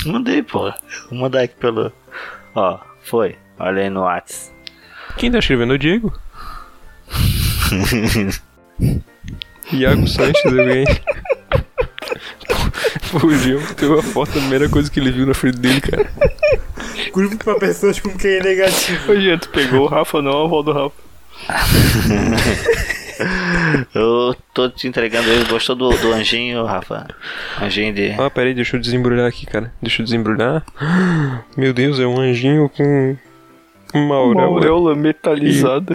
[0.06, 0.72] Mandei, pô.
[1.10, 1.92] Vou mandar aqui pelo.
[2.54, 3.36] Ó, foi.
[3.58, 4.52] Olha aí no WhatsApp.
[5.16, 6.12] Quem tá escrevendo é o Diego.
[9.72, 10.84] Iago Sanches, alguém.
[13.10, 15.80] Pô, o Jean pegou a foto, a primeira coisa que ele viu na frente dele,
[15.80, 16.10] cara.
[17.12, 19.12] Grupo pra pessoas com QI negativo.
[19.12, 20.96] Ô, gente, tu pegou o Rafa, não a avó do Rafa.
[23.94, 25.44] Eu tô te entregando ele.
[25.44, 27.06] Gostou do, do anjinho, Rafa?
[27.60, 28.12] Anjinho de.
[28.18, 29.72] Ah, peraí, deixa eu desembrulhar aqui, cara.
[29.80, 30.64] Deixa eu desembrulhar.
[31.56, 33.16] Meu Deus, é um anjinho com
[33.94, 35.94] uma Uma auréola auréola metalizada.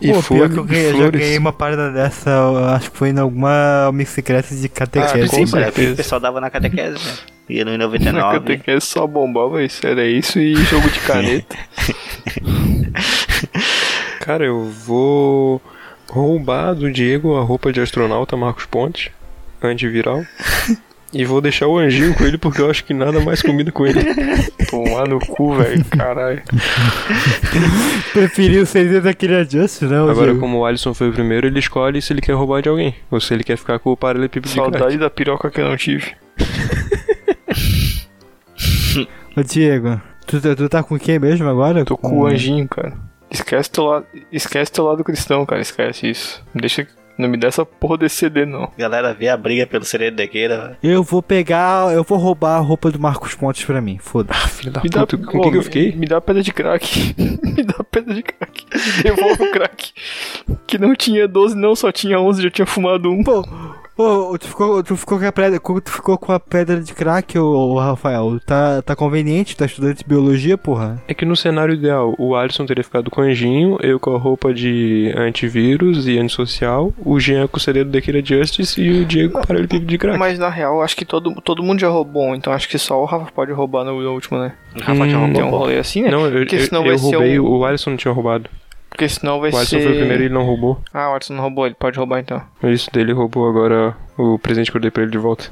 [0.00, 1.20] e Pô, pior que eu ganhei, já flores.
[1.20, 5.46] ganhei uma parada dessa, eu acho que foi em alguma amigo secreta de Ah, catequese.
[5.46, 7.12] sim, é, porque o pessoal dava na catequese, né?
[7.48, 8.40] Ia no Na 99.
[8.40, 9.86] catequese só bombava isso.
[9.86, 11.56] Era isso e jogo de caneta.
[14.20, 15.60] Cara, eu vou
[16.10, 19.10] roubar do Diego a roupa de astronauta Marcos Pontes,
[19.62, 20.22] antiviral.
[21.14, 23.86] E vou deixar o anjinho com ele porque eu acho que nada mais combina com
[23.86, 24.00] ele.
[24.68, 25.84] Tomar no cu, velho.
[25.84, 26.42] Caralho.
[28.12, 30.00] Preferiu ser daquele adjust, né?
[30.00, 30.40] ô Agora, Diego?
[30.40, 32.94] como o Alisson foi o primeiro, ele escolhe se ele quer roubar de alguém.
[33.10, 34.72] Ou se ele quer ficar com o paralelepípedo de crack.
[34.72, 36.12] Saudade da piroca que eu não tive.
[39.36, 41.84] Ô Diego, tu, tu- tá com quem mesmo agora?
[41.84, 42.92] Tô com o anjinho, cara.
[43.30, 45.60] Esquece teu lado, esquece teu lado cristão, cara.
[45.60, 46.44] Esquece isso.
[46.54, 46.86] Deixa,
[47.18, 48.70] não me dá essa porra desse CD, não.
[48.76, 50.76] Galera vê a briga pelo Sereno de Queira.
[50.82, 54.48] Eu vou pegar, eu vou roubar a roupa do Marcos Pontes pra mim, foda-se.
[54.48, 55.92] Filho da Me dá, puta, com ô, quem que eu me- fiquei?
[55.92, 57.14] Me dá pedra de crack.
[57.42, 58.64] me dá pedra de crack.
[59.02, 59.92] Devolve o crack.
[60.66, 63.22] Que não tinha 12, não, só tinha 11, já tinha fumado um.
[63.22, 63.42] Pô,
[63.96, 67.38] ô, tu ficou, tu ficou com a pedra, tu ficou com a pedra de crack,
[67.38, 68.38] ô, ô, Rafael.
[68.44, 71.02] Tá, tá conveniente, tá estudando de biologia, porra.
[71.08, 74.18] É que no cenário ideal, o Alisson teria ficado com o anjinho, eu com a
[74.18, 79.04] roupa de antivírus e antissocial, o Jean com o CD do Dequeira Justice e o
[79.04, 80.18] Diego com o paralelepípedo de crack.
[80.18, 83.00] Mas na real, acho que todo, todo mundo já roubou um, então acho que só
[83.00, 84.52] o Rafa pode roubar no, no último, né?
[84.80, 85.34] Rafa já Hum, roubou.
[85.36, 85.56] Tem um pô.
[85.58, 86.10] rolê assim, né?
[86.10, 88.50] Não, eu, Porque eu, senão eu vai ser roubei, um- o Alisson não tinha roubado.
[88.94, 89.82] Porque senão vai O Alisson ser.
[89.82, 90.80] foi o primeiro e ele não roubou.
[90.94, 92.40] Ah, o Alisson não roubou, ele pode roubar então.
[92.62, 95.50] Isso dele roubou agora o presente que eu dei pra ele de volta.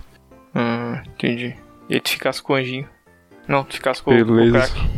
[0.55, 1.57] Hum, entendi.
[1.91, 2.87] E aí tu ficasse com o anjinho.
[3.49, 4.69] Não, tu ficasse com, com o Beleza.
[4.73, 4.91] crack.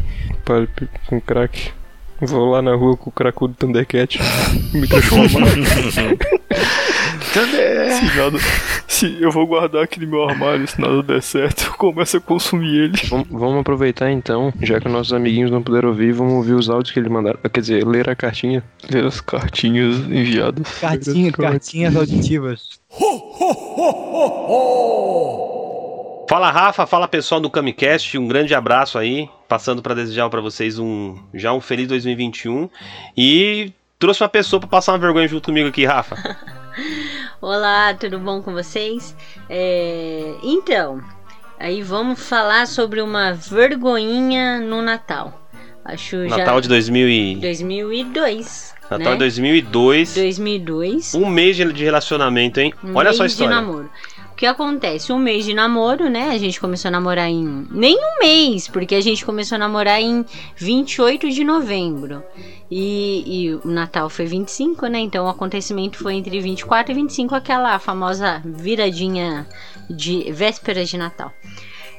[0.45, 0.69] Para,
[1.07, 1.73] com crack.
[2.21, 4.19] Vou lá na rua com o cracudo Thundercat.
[4.75, 5.49] me transformar.
[7.35, 8.39] Se nada.
[8.95, 12.21] Se eu vou guardar aqui no meu armário, se nada der certo, eu começo a
[12.21, 12.97] consumir ele.
[13.09, 16.93] Vamos- Vamos aproveitar então, já que nossos amiguinhos não puderam ouvir, vamos ouvir os áudios
[16.93, 17.39] que eles mandaram.
[17.53, 18.63] Quer dizer, ler a cartinha.
[18.89, 20.79] Ler as cartinhas enviadas.
[20.79, 22.79] Cartinha, cartinhas auditivas.
[26.29, 30.79] Fala Rafa, fala pessoal do Camicast, um grande abraço aí, passando para desejar para vocês
[30.79, 32.69] um já um feliz 2021
[33.17, 36.17] e trouxe uma pessoa para passar uma vergonha junto comigo aqui, Rafa.
[37.47, 39.15] Olá, tudo bom com vocês?
[39.51, 41.03] É, então,
[41.61, 45.47] aí vamos falar sobre uma vergonhinha no Natal.
[45.85, 48.75] Acho já Natal de 2000 e 2002.
[48.85, 49.13] Natal né?
[49.13, 51.15] de 2002, 2002.
[51.15, 52.73] um mês de de relacionamento, hein?
[52.83, 53.55] Um Olha mês só a de história.
[53.55, 53.91] namoro.
[54.35, 55.13] O que acontece?
[55.13, 56.31] Um mês de namoro, né?
[56.31, 57.69] A gente começou a namorar em.
[57.71, 60.25] Nem um mês, porque a gente começou a namorar em
[60.57, 62.21] 28 de novembro.
[62.69, 64.99] E, e o Natal foi 25, né?
[64.99, 69.47] Então o acontecimento foi entre 24 e 25, aquela famosa viradinha
[69.89, 71.33] de véspera de Natal.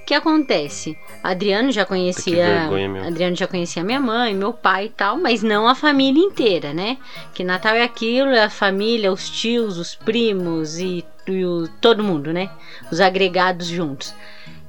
[0.01, 0.97] O que acontece?
[1.23, 2.67] Adriano já conhecia.
[2.67, 3.07] vergonha.
[3.07, 6.97] Adriano já conhecia minha mãe, meu pai e tal, mas não a família inteira, né?
[7.33, 12.03] Que Natal é aquilo, é a família, os tios, os primos e, e o- todo
[12.03, 12.49] mundo, né?
[12.91, 14.13] Os agregados juntos.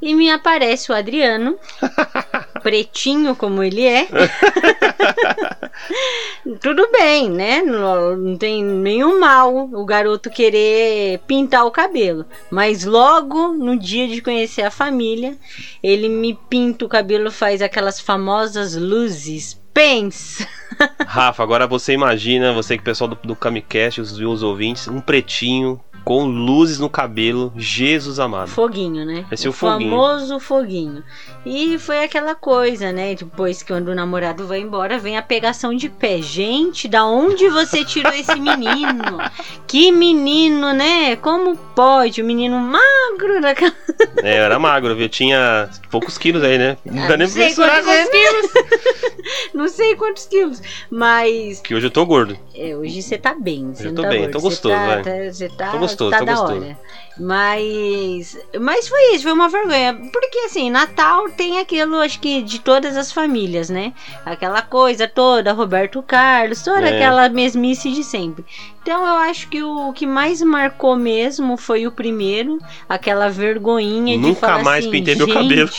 [0.00, 1.56] E me aparece o Adriano,
[2.62, 4.06] pretinho como ele é.
[6.60, 7.62] Tudo bem, né?
[7.62, 12.24] Não, não tem nenhum mal o garoto querer pintar o cabelo.
[12.50, 15.36] Mas logo no dia de conhecer a família,
[15.82, 20.48] ele me pinta o cabelo, faz aquelas famosas luzes Pensa.
[21.06, 25.02] Rafa, agora você imagina, você que o pessoal do, do Kamicast, os, os ouvintes, um
[25.02, 28.46] pretinho com luzes no cabelo, Jesus amado.
[28.46, 29.24] Foguinho, né?
[29.28, 29.90] Vai ser o o foguinho.
[29.90, 31.02] famoso foguinho.
[31.44, 33.16] E foi aquela coisa, né?
[33.16, 36.22] Depois que quando o namorado vai embora, vem a pegação de pé.
[36.22, 39.18] Gente, da onde você tirou esse menino?
[39.66, 41.16] Que menino, né?
[41.16, 42.22] Como pode?
[42.22, 43.74] O menino magro daquela.
[44.22, 45.08] É, eu era magro, viu?
[45.08, 46.76] Tinha poucos quilos aí, né?
[46.84, 48.50] Não dá Ah, nem pra sei mensurar quantos quilos.
[49.52, 50.62] Não sei quantos quilos.
[50.90, 52.38] Mas Que hoje eu tô gordo.
[52.54, 53.74] é, hoje você tá bem.
[53.74, 55.02] Você Eu tô tá bem, gordo, tô você gostoso, tá, vai.
[55.02, 56.64] tá- você tá, gostoso, tá da gostoso.
[56.64, 56.78] hora.
[57.18, 58.38] Mas.
[58.60, 59.94] Mas foi isso, foi uma vergonha.
[60.12, 63.92] Porque assim, Natal tem aquilo, acho que de todas as famílias, né?
[64.24, 66.96] Aquela coisa toda, Roberto Carlos, toda É.
[66.96, 68.44] aquela mesmice de sempre.
[68.82, 74.22] Então eu acho que o que mais marcou mesmo foi o primeiro, aquela vergonhinha de
[74.22, 75.70] Nunca falar mais assim, pintei meu cabelo."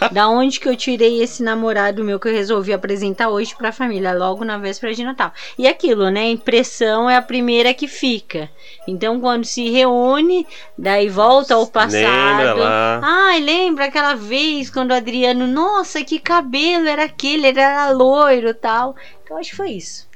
[0.10, 4.14] da onde que eu tirei esse namorado meu que eu resolvi apresentar hoje pra família,
[4.14, 5.32] logo na véspera de Natal.
[5.58, 6.22] E aquilo, né?
[6.22, 8.48] A impressão é a primeira que fica.
[8.88, 10.46] Então, quando se reúne,
[10.80, 11.92] daí volta ao passado.
[11.92, 13.00] Lembra lá.
[13.02, 18.48] Ai, lembra aquela vez quando o Adriano, nossa, que cabelo era aquele, ele era loiro
[18.48, 18.96] e tal.
[19.22, 20.08] Então, acho que foi isso.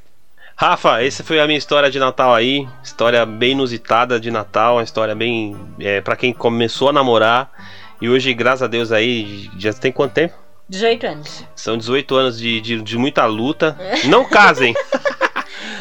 [0.57, 2.67] Rafa, essa foi a minha história de Natal aí.
[2.83, 5.57] História bem inusitada de Natal, uma história bem.
[5.79, 7.51] É, para quem começou a namorar.
[8.01, 10.35] E hoje, graças a Deus, aí, já tem quanto tempo?
[10.69, 11.45] 18 anos.
[11.55, 13.77] São 18 anos de, de, de muita luta.
[14.07, 14.75] Não casem!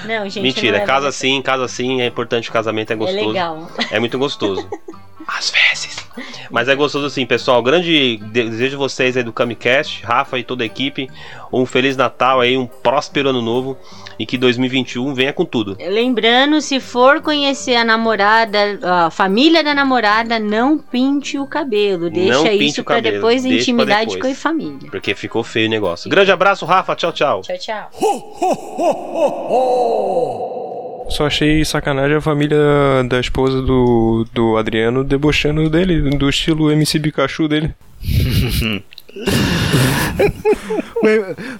[0.05, 0.41] Não, gente.
[0.41, 3.27] Mentira, não é casa sim, casa sim, é importante, o casamento é É gostoso.
[3.27, 3.71] legal.
[3.91, 4.67] É muito gostoso.
[5.27, 6.03] Às vezes.
[6.51, 7.61] Mas é gostoso sim, pessoal.
[7.63, 11.09] Grande desejo vocês aí do Camicast, Rafa e toda a equipe.
[11.51, 13.77] Um Feliz Natal aí, um próspero ano novo.
[14.19, 15.75] E que 2021 venha com tudo.
[15.79, 22.11] Lembrando, se for conhecer a namorada, a família da namorada, não pinte o cabelo.
[22.11, 24.21] Deixa pinte isso cabelo, depois deixa intimidade depois.
[24.21, 24.91] com a família.
[24.91, 26.09] Porque ficou feio o negócio.
[26.09, 26.95] Grande abraço, Rafa.
[26.95, 27.41] Tchau, tchau.
[27.41, 27.89] Tchau, tchau.
[31.09, 32.57] Só achei sacanagem a família
[33.07, 37.73] da esposa do, do Adriano debochando dele, do estilo MC Pikachu dele.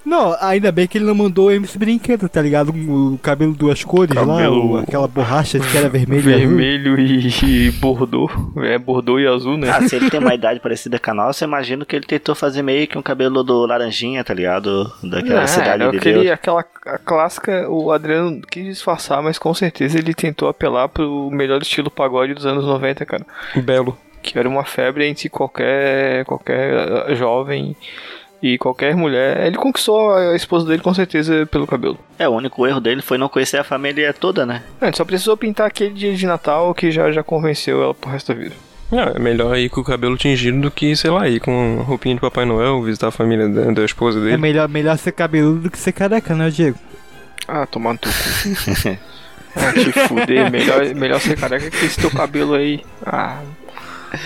[0.06, 2.70] Não, ainda bem que ele não mandou o MC Brinquedo, tá ligado?
[2.72, 6.48] O cabelo duas cores lá, Cabelo- o- aquela borracha que era vermelho e azul.
[6.48, 7.28] Vermelho e,
[7.68, 8.30] e bordô.
[8.58, 9.70] É bordô e azul, né?
[9.70, 12.36] Ah, se ele tem uma idade parecida com a nossa, eu imagino que ele tentou
[12.36, 14.92] fazer meio que um cabelo do Laranjinha, tá ligado?
[15.04, 19.54] Daquela É, cidade é de aquele, aquela a clássica, o Adriano quis disfarçar, mas com
[19.54, 23.26] certeza ele tentou apelar pro melhor estilo pagode dos anos 90, cara.
[23.56, 23.98] Belo.
[24.24, 26.74] Que era uma febre entre qualquer, qualquer
[27.10, 27.76] eh, jovem
[28.42, 29.46] e qualquer mulher.
[29.46, 31.98] Ele conquistou a esposa dele com certeza pelo cabelo.
[32.18, 34.64] É, o único erro dele foi não conhecer a família toda, né?
[34.82, 38.10] Não, ele só precisou pintar aquele dia de Natal que já, já convenceu ela pro
[38.10, 38.56] resto da vida.
[38.92, 42.22] É melhor ir com o cabelo tingido do que, sei lá, ir com roupinha de
[42.22, 44.38] Papai Noel, visitar a família da, da esposa É dele.
[44.38, 46.78] melhor, melhor ser cabeludo do que ser careca, né, Diego?
[47.48, 48.98] Ah, tomar no teu cu.
[49.56, 50.52] ah, te fuder.
[50.52, 52.82] Melhor, melhor ser careca que esse teu cabelo aí.
[53.06, 53.40] Ah,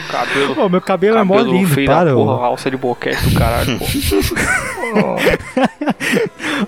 [0.09, 0.55] cabelo.
[0.55, 2.09] Pô, meu cabelo, é mó cabelo lindo, feio para.
[2.09, 3.85] da porra, alça de boquete do caralho, pô.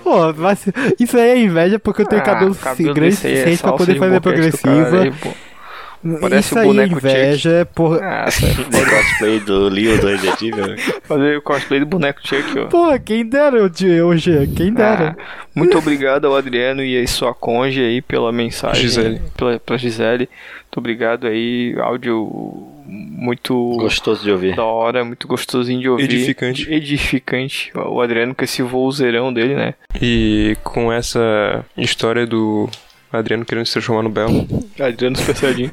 [0.04, 3.36] Pô, ser- isso aí é inveja porque eu tenho Ah, cabelo, cabelo grande aí é
[3.36, 4.90] suficiente pra poder de fazer progressiva.
[4.90, 5.30] caralho, pô.
[6.18, 7.98] Parece isso aí é boneco inveja, porra.
[8.02, 8.68] Ah, sai fora.
[8.68, 10.76] O cosplay do Leo do Resident Evil.
[11.02, 12.66] Fazer o cosplay do boneco Chuck, ó.
[12.68, 15.14] Porra, quem dera hoje, hoje quem dera.
[15.18, 15.22] Ah,
[15.54, 18.80] muito obrigado ao Adriano e a sua conge aí pela mensagem.
[18.80, 19.20] Gisele.
[19.36, 20.26] Pela, pela Gisele.
[20.62, 21.74] Muito obrigado aí.
[21.78, 24.56] Áudio muito Gostoso de ouvir.
[24.56, 26.04] da hora, muito gostosinho de ouvir.
[26.04, 26.72] Edificante.
[26.72, 27.72] Edificante.
[27.74, 29.74] O Adriano com esse voozerão dele, né?
[30.00, 32.68] E com essa história do
[33.12, 34.46] Adriano querendo se transformar no Belo.
[34.80, 35.70] Adriano especiadinho.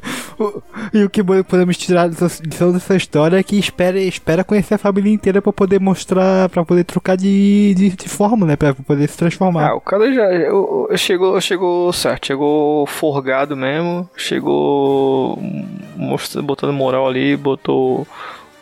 [0.92, 4.78] E o que podemos tirar dessa lição dessa história é que espera, espera conhecer a
[4.78, 8.56] família inteira pra poder mostrar, pra poder trocar de, de, de forma, né?
[8.56, 9.68] Pra poder se transformar.
[9.70, 15.38] Ah, o cara já eu- eu- chegou, chegou certo, chegou forgado mesmo, chegou
[15.96, 18.06] mostrando, botando moral ali, botou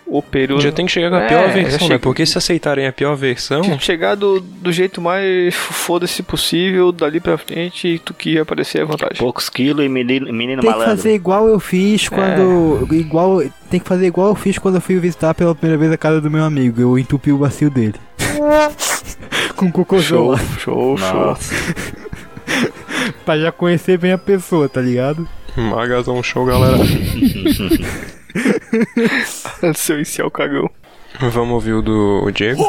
[0.07, 0.61] o peru.
[0.61, 1.87] Já tem que chegar com a É, pior versão, né?
[1.87, 6.23] chega- Porque se aceitarem a pior versão, Tinha que chegar do, do jeito mais foda-se
[6.23, 9.19] possível, dali pra frente, e tu que ia aparecer à vontade.
[9.19, 10.97] Poucos quilos e menino, menino Tem que malandro.
[10.97, 12.87] fazer igual eu fiz quando.
[12.93, 15.97] Igual, tem que fazer igual eu fiz quando eu fui visitar pela primeira vez a
[15.99, 16.81] casa do meu amigo.
[16.81, 17.95] Eu entupi o bacio dele.
[19.57, 21.37] Com cocôzão show, show, show.
[23.25, 25.27] Pra já conhecer bem a pessoa, tá ligado?
[25.57, 26.77] Magazão Show, galera.
[29.75, 30.69] Seu inicial cagão.
[31.21, 32.63] Vamos ouvir o do Diego.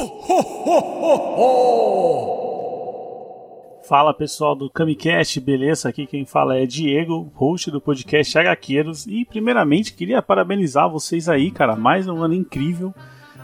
[3.88, 5.88] Fala pessoal do Camicast, beleza?
[5.88, 9.08] Aqui quem fala é Diego, host do podcast HQueiros.
[9.08, 11.75] E primeiramente queria parabenizar vocês aí, cara.
[11.75, 12.93] Mais um ano incrível.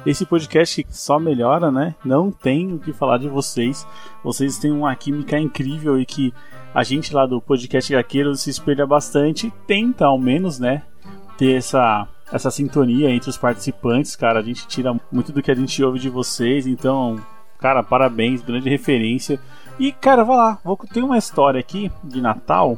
[0.06, 1.96] Esse podcast só melhora, né?
[2.04, 3.88] Não tem o que falar de vocês.
[4.22, 6.34] Vocês têm uma química incrível e que
[6.74, 9.50] a gente lá do podcast Gaqueiro se espelha bastante.
[9.66, 10.84] Tenta, ao menos, né?
[11.38, 14.40] Ter essa, essa sintonia entre os participantes, cara.
[14.40, 16.66] A gente tira muito do que a gente ouve de vocês.
[16.66, 17.20] Então,
[17.60, 19.40] cara, parabéns, grande referência.
[19.80, 20.60] E, cara, vai lá.
[20.64, 22.78] Vou ter uma história aqui de Natal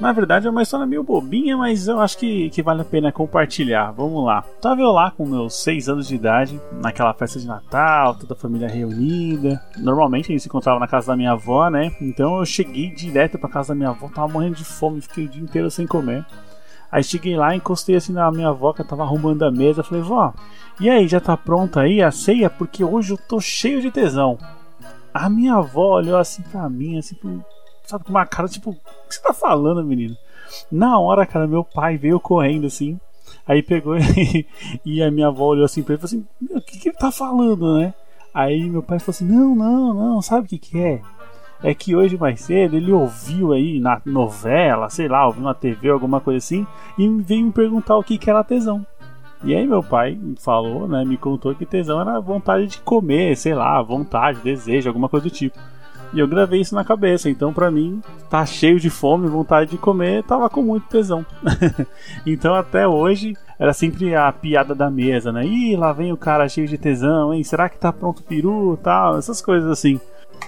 [0.00, 3.10] na verdade é uma história meio bobinha, mas eu acho que, que vale a pena
[3.10, 3.90] compartilhar.
[3.90, 4.44] Vamos lá.
[4.60, 8.36] Tava eu lá com meus 6 anos de idade, naquela festa de Natal, toda a
[8.36, 9.60] família reunida.
[9.76, 11.90] Normalmente a gente se encontrava na casa da minha avó, né?
[12.00, 15.28] Então eu cheguei direto pra casa da minha avó, tava morrendo de fome, fiquei o
[15.28, 16.24] dia inteiro sem comer.
[16.90, 19.82] Aí cheguei lá, encostei assim na minha avó que tava arrumando a mesa.
[19.82, 20.32] Falei, vó,
[20.80, 22.48] e aí, já tá pronta aí a ceia?
[22.48, 24.38] Porque hoje eu tô cheio de tesão.
[25.12, 27.16] A minha avó olhou assim pra mim, assim,
[27.84, 30.16] sabe, com uma cara tipo, o que você tá falando, menino?
[30.70, 32.98] Na hora, cara, meu pai veio correndo assim.
[33.46, 34.46] Aí pegou e,
[34.84, 36.96] e a minha avó olhou assim pra ele e falou assim: o que, que ele
[36.96, 37.92] tá falando, né?
[38.32, 41.02] Aí meu pai falou assim: Não, não, não, sabe o que, que é?
[41.62, 45.90] É que hoje mais cedo ele ouviu aí na novela, sei lá, ouviu na TV,
[45.90, 46.66] alguma coisa assim,
[46.96, 48.86] e veio me perguntar o que, que era tesão.
[49.42, 53.54] E aí meu pai falou, né, me contou que tesão era vontade de comer, sei
[53.54, 55.58] lá, vontade, desejo, alguma coisa do tipo.
[56.12, 57.28] E eu gravei isso na cabeça.
[57.28, 61.24] Então, para mim, tá cheio de fome, vontade de comer, tava com muito tesão.
[62.26, 65.44] então, até hoje, era sempre a piada da mesa, né?
[65.44, 67.44] Ih, lá vem o cara cheio de tesão, hein?
[67.44, 69.18] Será que tá pronto o peru tal?
[69.18, 70.00] Essas coisas assim.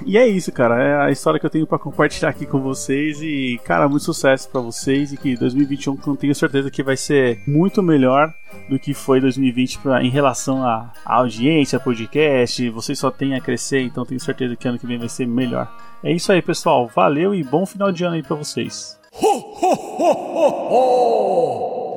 [0.05, 0.83] E é isso, cara.
[0.83, 3.20] É a história que eu tenho para compartilhar aqui com vocês.
[3.20, 5.12] E, cara, muito sucesso para vocês.
[5.12, 8.33] E que 2021 eu tenho certeza que vai ser muito melhor
[8.68, 12.68] do que foi 2020 pra, em relação à, audiência, podcast.
[12.70, 15.70] Vocês só têm a crescer, então tenho certeza que ano que vem vai ser melhor.
[16.03, 16.90] É isso aí, pessoal.
[16.94, 18.98] Valeu e bom final de ano aí pra vocês.
[19.12, 21.89] Ho, ho, ho, ho, ho!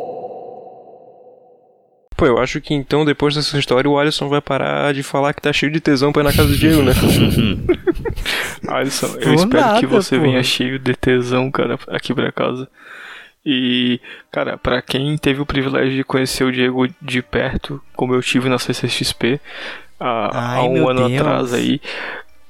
[2.24, 5.42] Pô, eu acho que então, depois dessa história, o Alisson vai parar de falar que
[5.42, 6.94] tá cheio de tesão pra ir na casa do Diego, né?
[8.66, 10.22] Alisson, eu Por espero nada, que você pô.
[10.22, 12.70] venha cheio de tesão, cara, aqui pra casa.
[13.46, 14.00] E,
[14.32, 18.48] cara, para quem teve o privilégio de conhecer o Diego de perto, como eu tive
[18.48, 19.38] na CCXP
[20.00, 21.20] há, Ai, há um ano Deus.
[21.20, 21.82] atrás aí,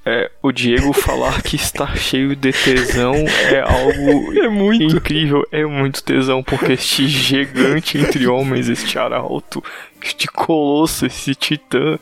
[0.06, 5.66] é, o Diego falar que está cheio de tesão é algo é muito incrível, é
[5.66, 9.64] muito tesão, porque este gigante entre homens, este arauto,
[10.04, 11.98] este colosso, esse titã,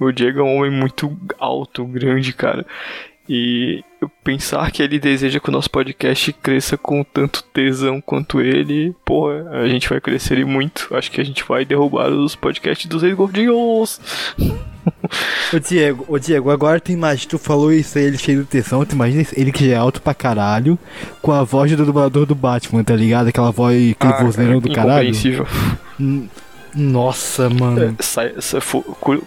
[0.00, 2.66] o Diego é um homem muito alto, grande, cara.
[3.28, 3.82] E
[4.22, 9.48] pensar que ele deseja que o nosso podcast cresça com tanto tesão quanto ele, porra,
[9.50, 10.88] a gente vai crescer muito.
[10.92, 14.00] Acho que a gente vai derrubar os podcasts dos ex gordinhos.
[15.52, 18.84] Ô Diego, ô Diego, agora tu imagina, tu falou isso aí, ele cheio de tesão,
[18.84, 20.78] tu imagina ele que já é alto pra caralho,
[21.20, 23.26] com a voz do dublador do Batman, tá ligado?
[23.26, 25.12] Aquela voz, aquele ah, vozeirão do caralho.
[26.76, 27.82] Nossa, mano.
[27.82, 28.84] É, sai, sai, for,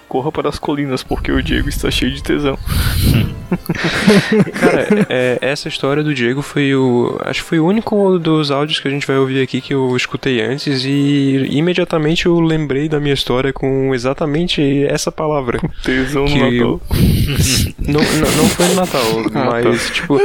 [0.07, 2.57] corra para as colinas, porque o Diego está cheio de tesão.
[4.53, 7.19] Cara, é, essa história do Diego foi o.
[7.25, 9.97] Acho que foi o único dos áudios que a gente vai ouvir aqui que eu
[9.97, 15.59] escutei antes e imediatamente eu lembrei da minha história com exatamente essa palavra.
[15.83, 16.51] Tesão no Natal.
[16.51, 16.81] Eu...
[17.79, 19.45] não, não, não, foi no Natal, ah, tá.
[19.45, 19.93] mas tá.
[19.93, 20.19] tipo.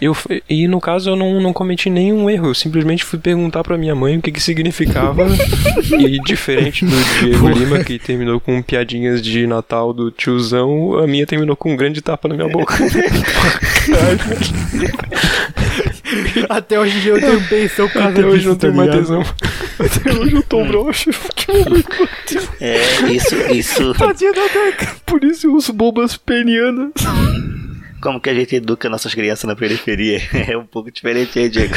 [0.00, 0.16] Eu,
[0.50, 3.94] e no caso eu não, não cometi nenhum erro, eu simplesmente fui perguntar pra minha
[3.94, 5.26] mãe o que, que significava
[5.98, 11.06] e diferente diferente do Diego Lima, que terminou com piadinhas de Natal do tiozão, a
[11.06, 12.74] minha terminou com um grande tapa na minha boca.
[16.48, 19.22] Até hoje eu tenho pensão por Até hoje não tenho tá mais tesão.
[19.78, 21.10] Até hoje eu tô broxo.
[22.60, 23.94] É, isso, isso.
[23.94, 24.96] Tadinha da Deca.
[25.04, 26.92] Por isso eu uso bombas penianas.
[28.00, 30.20] Como que a gente educa nossas crianças na periferia?
[30.48, 31.74] É um pouco diferente aí, Diego.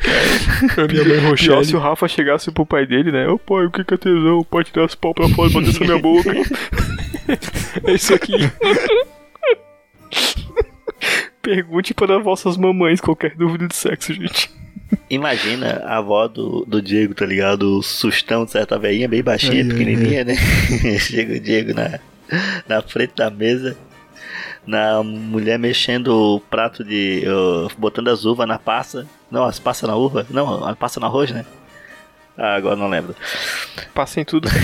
[0.90, 1.64] minha mãe Rochelle.
[1.64, 3.28] se o Rafa chegasse pro pai dele, né?
[3.28, 4.42] Ô pai, o que é tesão?
[4.44, 6.30] Pode tirar as pau pra fora e bater essa minha boca.
[7.84, 8.32] é isso aqui.
[11.42, 14.50] Pergunte para vossas mamães qualquer dúvida de sexo, gente.
[15.08, 17.78] Imagina a avó do, do Diego, tá ligado?
[17.78, 20.34] O sustão de certa veinha, bem baixinha, pequenininha, né?
[20.98, 22.00] Chega o Diego na,
[22.68, 23.76] na frente da mesa
[24.66, 27.24] na mulher mexendo o prato de.
[27.26, 29.06] Uh, botando as uvas na passa.
[29.30, 30.26] Não, as passas na uva?
[30.30, 31.44] Não, a passa no arroz, né?
[32.36, 33.14] Ah, agora não lembro.
[33.94, 34.48] Passa em tudo.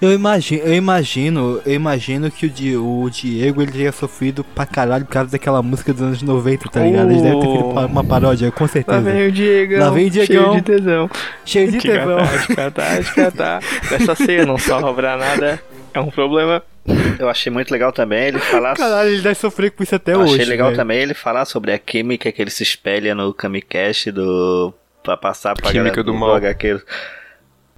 [0.00, 4.64] Eu imagino, eu imagino, eu imagino que o, Di, o Diego ele teria sofrido pra
[4.64, 7.10] caralho por causa daquela música dos anos 90, tá ligado?
[7.10, 8.96] Ele deve ter feito uma paródia, com certeza.
[8.96, 9.78] Lá vem o Diego.
[9.78, 10.26] Lá vem o Diego.
[10.26, 11.10] Cheio de tesão.
[11.44, 12.18] Cheio de tesão.
[12.48, 13.60] De catar, de catar.
[13.90, 15.62] Dessa ceia não sobra nada.
[15.94, 16.62] É um problema.
[17.18, 18.74] Eu achei muito legal também ele falar.
[18.78, 20.34] Caralho, ele deve sofrer com isso até eu hoje.
[20.34, 20.76] Achei legal véio.
[20.76, 24.72] também ele falar sobre a química que ele se espelha no Kamikaze do.
[25.02, 26.34] pra passar pra Química do, do mal.
[26.34, 26.80] HQ.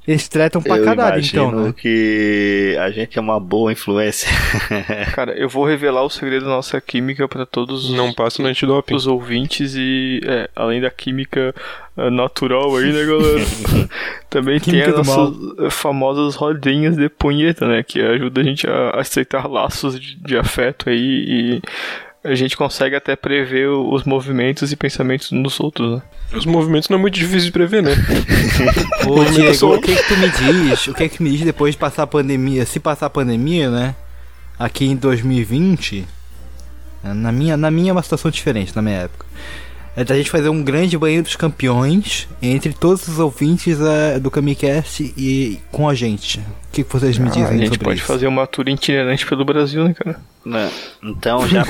[0.09, 1.75] Eles tretam pra eu caralho, então, né?
[1.77, 4.29] que a gente é uma boa influência.
[5.15, 8.95] Cara, eu vou revelar o segredo da nossa química pra todos Não passa no antidoping.
[8.95, 11.55] os ouvintes e, é, além da química
[11.97, 13.45] ah, natural aí, né, galera?
[14.31, 17.83] Também tem Química as do nossas eh, famosas rodinhas de punheta, né?
[17.83, 21.63] Que ajuda a gente a aceitar laços de, de afeto aí e
[22.23, 26.03] a gente consegue até prever os movimentos e pensamentos uns dos outros, né?
[26.35, 27.93] Os movimentos não é muito difícil de prever, né?
[29.09, 30.87] Ô, Diego, o que que tu me diz?
[30.89, 32.67] O que que me diz depois de passar a pandemia?
[32.67, 33.95] Se passar a pandemia, né?
[34.59, 36.07] Aqui em 2020,
[37.03, 39.25] na minha, na minha é uma situação diferente, na minha época.
[40.01, 43.77] É da gente fazer um grande banheiro dos campeões entre todos os ouvintes
[44.23, 46.39] do Kamicast e com a gente.
[46.39, 48.07] O que, que vocês me Ah, dizem a gente sobre pode isso?
[48.07, 50.19] fazer uma tour itinerante pelo Brasil, né, cara?
[50.43, 50.71] Né?
[51.03, 51.65] Então já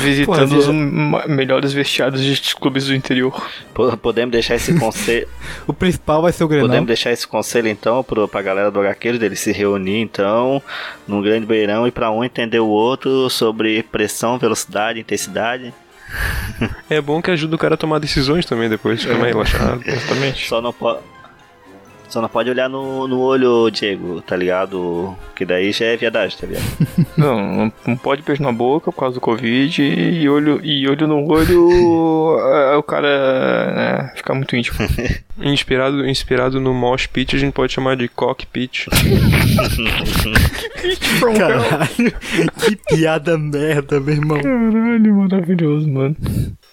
[0.00, 3.34] Visitando Pô, os melhores vestiários de clubes do interior.
[3.74, 5.26] po- podemos deixar esse conselho.
[5.66, 6.68] O principal vai ser o Grenal.
[6.68, 10.62] Podemos deixar esse conselho então pro, pra galera do HQeiro dele se reunir então
[11.08, 15.74] num grande beirão e pra um entender o outro sobre pressão, velocidade, intensidade.
[16.88, 19.82] É bom que ajuda o cara a tomar decisões também depois, fica mais relaxado.
[19.84, 20.48] Exatamente.
[20.48, 21.00] Só não pode.
[22.08, 25.14] Só não pode olhar no, no olho, Diego, tá ligado?
[25.34, 26.64] Que daí já é viadagem, tá ligado?
[27.16, 31.26] Não, não- pode beijar na boca por causa do Covid e olho, e olho no
[31.32, 32.36] olho
[32.72, 34.76] é, o cara né, fica muito íntimo.
[35.40, 38.86] Inspirado, inspirado no Mosh Pit, a gente pode chamar de Cockpit.
[41.36, 42.14] Caralho,
[42.58, 44.40] que piada merda, meu irmão.
[44.40, 46.16] Caralho, maravilhoso, mano.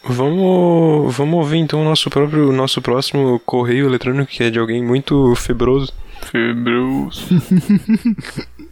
[0.06, 4.84] Vamos, vamos ouvir então o nosso próprio, nosso próximo correio eletrônico, que é de alguém
[4.84, 5.94] muito febroso.
[6.32, 7.28] Febroso.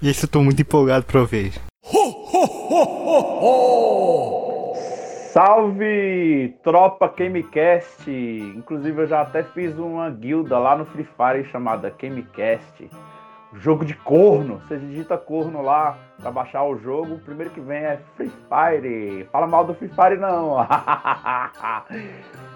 [0.00, 1.52] E esse eu tô muito empolgado pra ouvir.
[5.32, 8.08] Salve, tropa Gamecast!
[8.08, 12.88] Inclusive eu já até fiz uma guilda lá no Free Fire chamada Gamecast.
[13.54, 14.60] Jogo de corno.
[14.60, 17.14] Você digita corno lá pra baixar o jogo.
[17.14, 19.26] O primeiro que vem é Free Fire.
[19.32, 20.56] Fala mal do Free Fire não.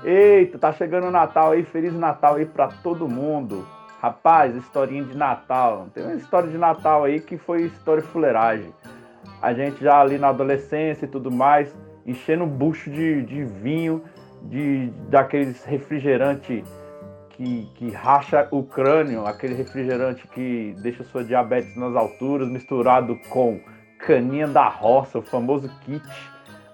[0.05, 1.65] Eita, tá chegando o Natal aí.
[1.65, 3.67] Feliz Natal aí pra todo mundo.
[4.03, 5.87] Rapaz, historinha de Natal.
[5.95, 8.75] Tem uma história de Natal aí que foi história fuleiragem.
[9.41, 11.75] A gente já ali na adolescência e tudo mais,
[12.07, 14.03] enchendo o bucho de, de vinho,
[14.43, 16.63] de daqueles refrigerante
[17.37, 23.61] que, que racha o crânio, aquele refrigerante que deixa sua diabetes nas alturas, misturado com
[23.99, 26.03] caninha da roça, o famoso kit.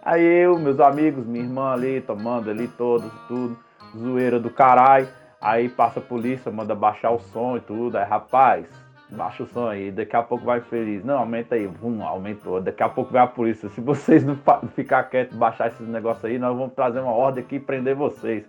[0.03, 3.59] Aí eu, meus amigos, minha irmã ali, tomando ali todos, tudo,
[3.97, 5.09] zoeira do caralho.
[5.41, 7.97] Aí passa a polícia, manda baixar o som e tudo.
[7.97, 8.67] Aí, rapaz,
[9.11, 11.05] baixa o som aí, daqui a pouco vai feliz.
[11.05, 12.61] Não, aumenta aí, vum, aumentou.
[12.61, 13.69] Daqui a pouco vem a polícia.
[13.69, 14.37] Se vocês não
[14.75, 18.45] ficar quietos, baixar esses negócios aí, nós vamos trazer uma ordem aqui e prender vocês.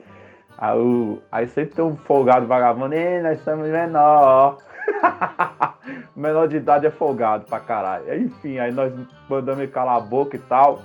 [0.61, 4.57] Aí, aí sempre tem um folgado vagabundo, Ei, nós somos menor.
[6.15, 8.13] menor de idade é folgado pra caralho.
[8.23, 8.91] Enfim, aí nós
[9.29, 10.81] mandamos ele calar a boca e tal.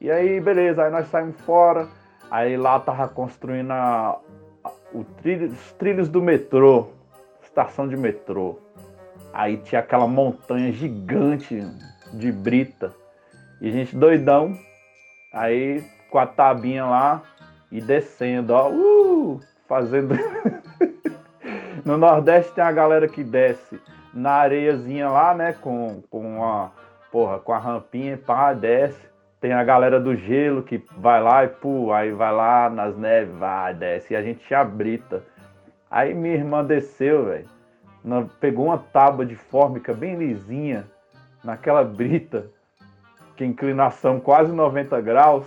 [0.00, 1.88] E aí, beleza, aí nós saímos fora.
[2.30, 4.18] Aí lá tava construindo a-
[4.64, 6.88] a- o trilho- os trilhos do metrô,
[7.42, 8.58] estação de metrô.
[9.32, 11.58] Aí tinha aquela montanha gigante
[12.12, 12.92] de brita.
[13.62, 14.52] E a gente doidão.
[15.32, 17.22] Aí com a tabinha lá
[17.70, 18.70] e descendo, ó.
[18.70, 20.14] Uh, fazendo.
[21.84, 23.80] no Nordeste tem a galera que desce
[24.12, 25.52] na areiazinha lá, né?
[25.52, 26.70] Com, com a.
[27.10, 29.00] Porra, com a rampinha, pá, desce.
[29.40, 33.34] Tem a galera do gelo que vai lá e pô, aí vai lá nas neves,
[33.36, 34.12] vai, desce.
[34.12, 35.22] E a gente tinha a brita.
[35.90, 37.48] Aí minha irmã desceu, velho.
[38.40, 40.86] Pegou uma tábua de fórmica bem lisinha
[41.42, 42.46] naquela brita,
[43.36, 45.46] que inclinação quase 90 graus,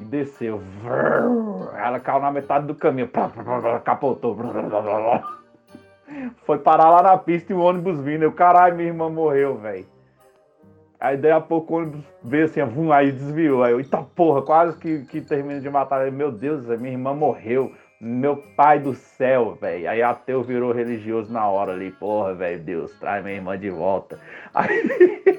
[0.00, 0.62] e desceu.
[1.76, 3.10] Ela caiu na metade do caminho,
[3.84, 4.36] capotou.
[6.44, 8.22] Foi parar lá na pista e o ônibus vindo.
[8.22, 9.86] Eu, caralho, minha irmã morreu, velho.
[11.00, 13.64] Aí daí a pouco o ônibus veio assim, vum, aí desviou.
[13.64, 16.00] Aí eu, eita porra, quase que, que termina de matar.
[16.00, 17.72] Aí, Meu Deus, minha irmã morreu.
[18.04, 19.88] Meu pai do céu, velho.
[19.88, 21.92] Aí ateu virou religioso na hora ali.
[21.92, 24.18] Porra, velho, Deus, traz minha irmã de volta.
[24.52, 25.38] Aí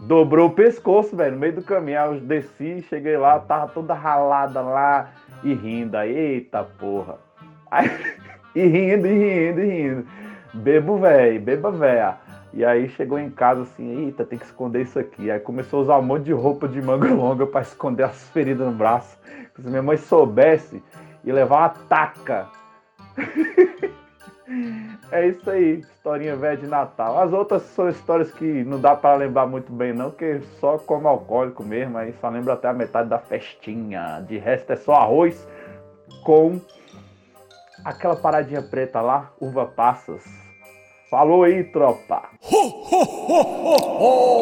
[0.00, 2.00] dobrou o pescoço, velho, no meio do caminho.
[2.00, 5.12] Aí eu desci, cheguei lá, tava toda ralada lá
[5.44, 5.96] e rindo.
[5.96, 7.20] Aí, eita porra.
[7.70, 7.88] Aí,
[8.52, 10.06] e rindo, e rindo, e rindo.
[10.54, 12.16] Bebo, velho, beba, véia.
[12.52, 15.30] E aí chegou em casa assim, eita, tem que esconder isso aqui.
[15.30, 18.66] Aí começou a usar um monte de roupa de manga longa pra esconder as feridas
[18.66, 19.16] no braço.
[19.54, 20.82] Se minha mãe soubesse,
[21.26, 22.48] ia levar uma taca.
[25.10, 27.18] é isso aí, historinha velha de Natal.
[27.18, 31.08] As outras são histórias que não dá pra lembrar muito bem não, porque só como
[31.08, 34.24] alcoólico mesmo, aí só lembra até a metade da festinha.
[34.26, 35.46] De resto é só arroz
[36.24, 36.60] com
[37.84, 40.22] aquela paradinha preta lá, uva passas.
[41.10, 42.22] Falou aí, tropa.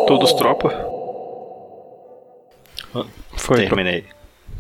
[0.07, 0.71] Todos tropa?
[3.37, 4.07] Foi, Terminei.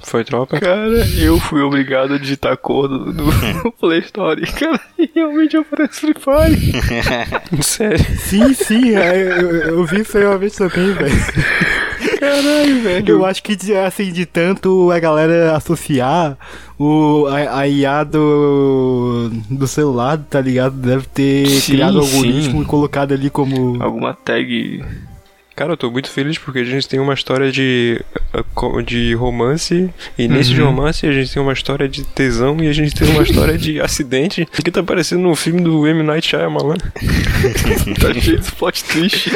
[0.04, 0.58] Foi tropa.
[0.60, 4.40] Cara, eu fui obrigado a digitar a cor do, do Play Store.
[4.52, 7.62] Cara, e realmente aparece Free Fire.
[7.62, 8.04] Sério.
[8.18, 11.14] Sim, sim, é, eu, eu vi isso aí uma vez também, velho.
[12.18, 13.08] Caralho, velho.
[13.08, 16.36] Eu acho que, assim, de tanto a galera associar
[16.78, 20.74] o, a, a IA do, do celular, tá ligado?
[20.74, 22.16] Deve ter Sim, criado um sim.
[22.16, 23.82] algoritmo e colocado ali como.
[23.82, 24.82] Alguma tag.
[25.56, 28.00] Cara, eu tô muito feliz porque a gente tem uma história de,
[28.54, 29.88] co- de romance,
[30.18, 33.08] e nesse de romance a gente tem uma história de tesão e a gente tem
[33.08, 36.02] uma história de acidente que tá parecendo um filme do M.
[36.02, 36.74] Night Shyamalan.
[38.00, 39.30] Tá cheio de plot twist.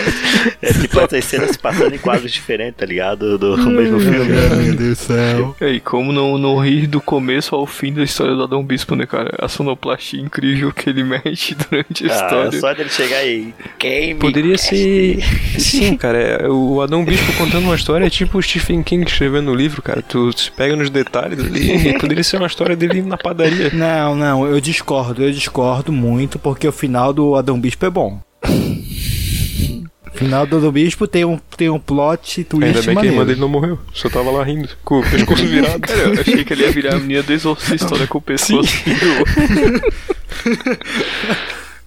[0.63, 3.37] É tipo essas cenas se passando em quadros diferentes, tá ligado?
[3.39, 4.25] Do, do mesmo filme.
[4.25, 5.57] Meu Deus do céu.
[5.61, 8.95] E aí, como não, não rir do começo ao fim da história do Adão Bispo,
[8.97, 9.35] né, cara?
[9.39, 12.61] A sonoplastia incrível que ele mexe durante a Ah, história.
[12.61, 13.55] só dele chegar aí.
[13.79, 15.19] Quem Poderia ser.
[15.59, 16.08] Sim, cara.
[16.17, 19.83] É- O Adão Bispo contando uma história é tipo o Stephen King escrevendo no livro,
[19.83, 20.01] cara.
[20.01, 21.89] Tu se pega nos detalhes ali.
[21.89, 23.71] e Poderia ser uma história dele na padaria.
[23.73, 28.21] Não, não, eu discordo, eu discordo muito, porque o final do Adão Bispo é bom.
[28.45, 32.95] O final do Adão Bispo tem um, tem um plot twist Ainda bem que a
[32.95, 33.15] maneiro.
[33.17, 33.79] irmã dele não morreu.
[33.93, 35.81] Só tava lá rindo, com o pescoço virado.
[35.81, 38.73] Cara, eu achei que ele ia virar a menina do exorcista, né, com o pescoço.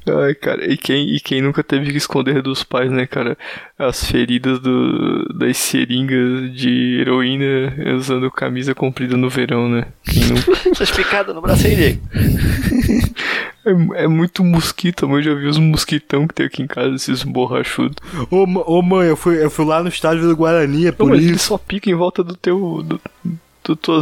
[0.08, 3.38] Ai, cara, e quem, e quem nunca teve que esconder dos pais, né, cara?
[3.78, 9.86] As feridas do, das seringas de heroína usando camisa comprida no verão, né?
[10.04, 10.52] Quem nunca?
[10.72, 12.02] Essas picadas no braço aí, Diego.
[13.64, 16.96] É, é muito mosquito, mas eu já vi os mosquitão que tem aqui em casa,
[16.96, 17.96] esses borrachudos.
[18.32, 21.10] Ô, ô, mãe, eu fui, eu fui lá no estádio do Guarani, é Não, por
[21.10, 21.46] mas ele isso.
[21.50, 22.82] só pica em volta do teu.
[22.84, 23.00] do,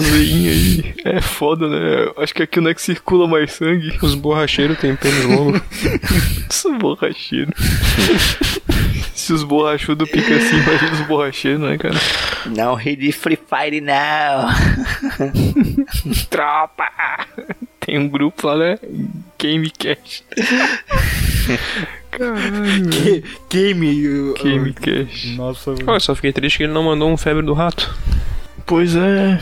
[0.01, 0.93] veinhas aí.
[1.05, 2.11] É foda, né?
[2.17, 3.97] Acho que aqui não é que circula mais sangue.
[4.01, 5.61] Os borracheiros têm pênis longo.
[6.49, 7.53] Os borracheiros.
[9.13, 11.95] Se os borrachudos picam assim, imagina os borracheiros, né, cara?
[12.47, 14.49] Não ri de Free Fire, não.
[16.31, 16.87] Tropa!
[17.79, 18.79] Tem um grupo lá, né?
[19.41, 20.23] Gamecast.
[22.11, 22.89] Caralho.
[22.89, 24.07] Que- Game.
[24.07, 25.35] uh, Gamecast.
[25.35, 27.93] Nossa, eu só fiquei triste que ele não mandou um febre do rato.
[28.65, 29.39] Pois é.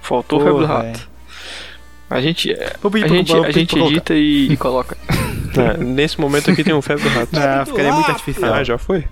[0.00, 1.08] Faltou o Porra, febre do rato.
[2.10, 2.54] A gente,
[2.92, 4.96] pedir a gente, a gente edita e, e coloca.
[5.56, 7.30] Ah, nesse momento aqui tem um febre do rato.
[7.34, 8.52] Ah, ficaria muito artificial.
[8.52, 9.04] Ah, já foi?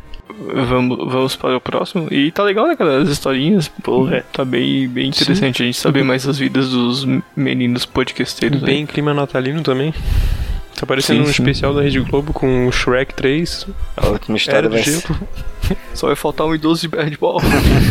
[0.68, 2.08] Vamos, vamos para o próximo.
[2.10, 3.00] E tá legal, né, cara?
[3.02, 3.68] As historinhas.
[3.68, 8.60] Porra, tá bem, bem interessante a gente saber mais as vidas dos meninos podcasteiros.
[8.60, 9.94] Bem clima natalino também.
[10.80, 11.42] Tá parecendo Sim, um sim.
[11.42, 13.66] especial da Rede Globo com o Shrek 3.
[13.98, 15.04] A última história do vai ser...
[15.92, 17.38] Só vai faltar um idoso de ball.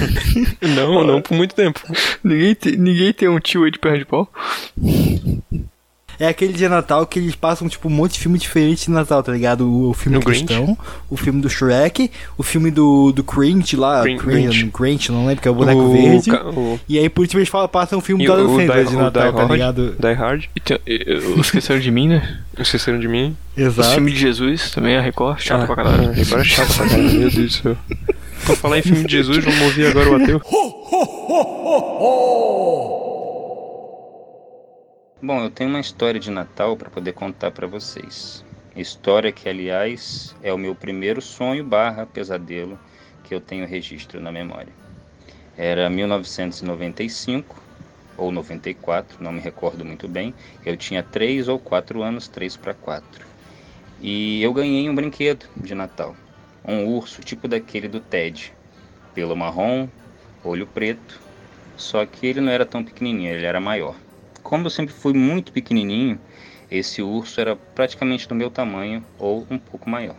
[0.76, 1.80] Não, não por muito tempo.
[2.24, 4.28] ninguém, tem, ninguém tem um tio aí de pau.
[6.20, 9.24] É aquele dia Natal que eles passam, tipo, um monte de filme diferente de Natal,
[9.24, 9.62] tá ligado?
[9.66, 10.46] O, o filme No do Grinch?
[10.46, 10.78] Cristão,
[11.10, 14.72] o filme do Shrek, o filme do, do Grinch lá, Grin- Grinch, Grinch.
[14.78, 16.30] Grinch, não lembro, que é o boneco o, verde.
[16.32, 18.86] o, E aí, por último, eles falam, passam um filme do o, Adam o, Sandler
[18.86, 19.96] de o Natal, tá ligado?
[19.98, 20.44] Die Hard.
[20.56, 21.06] E tem, e-
[21.36, 22.40] e- esqueceram de mim, né?
[22.58, 23.38] Esqueceram de mim.
[23.56, 23.90] Os Exato.
[23.94, 26.10] filmes de Jesus também, a Record, chato Ah, pra caralho.
[26.10, 27.78] ah, Agora é chato pra caralho, meu Deus do céu.
[28.46, 30.42] Pra falar em filme de Jesus, vamos ouvir agora o ateu.
[35.22, 38.42] Bom, eu tenho uma história de Natal para poder contar para vocês.
[38.74, 42.80] História que, aliás, é o meu primeiro sonho barra pesadelo
[43.26, 44.72] que eu tenho registro na memória.
[45.58, 47.62] Era 1995
[48.18, 50.34] ou 94, não me recordo muito bem.
[50.66, 53.28] Eu tinha 3 ou 4 anos, 3 para 4.
[54.00, 56.16] E eu ganhei um brinquedo de Natal.
[56.66, 58.54] Um urso tipo daquele do Ted.
[59.14, 59.90] Pelo marrom,
[60.46, 61.20] olho preto.
[61.76, 63.98] Só que ele não era tão pequenininho, ele era maior.
[64.44, 66.20] Como eu sempre fui muito pequenininho,
[66.72, 70.18] esse urso era praticamente do meu tamanho ou um pouco maior.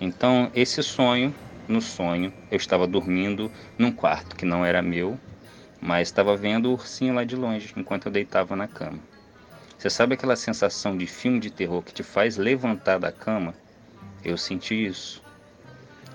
[0.00, 1.34] Então, esse sonho,
[1.68, 5.18] no sonho, eu estava dormindo num quarto que não era meu,
[5.80, 9.00] mas estava vendo o ursinho lá de longe enquanto eu deitava na cama.
[9.78, 13.54] Você sabe aquela sensação de filme de terror que te faz levantar da cama?
[14.24, 15.22] Eu senti isso.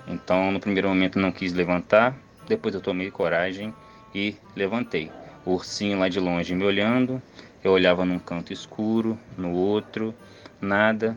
[0.08, 2.16] Então, no primeiro momento não quis levantar,
[2.48, 3.72] depois eu tomei coragem
[4.14, 5.19] e levantei.
[5.44, 7.22] O ursinho lá de longe me olhando,
[7.64, 10.14] eu olhava num canto escuro, no outro,
[10.60, 11.16] nada,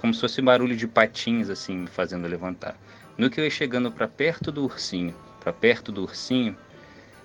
[0.00, 2.76] como se fosse barulho de patins assim me fazendo levantar.
[3.16, 6.56] No que eu ia chegando para perto do ursinho, para perto do ursinho,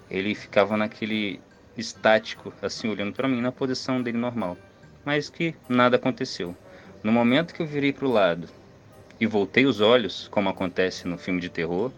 [0.09, 1.41] ele ficava naquele
[1.77, 4.57] estático, assim olhando para mim na posição dele normal,
[5.03, 6.55] mas que nada aconteceu.
[7.03, 8.47] No momento que eu virei para o lado
[9.19, 11.91] e voltei os olhos, como acontece no filme de terror,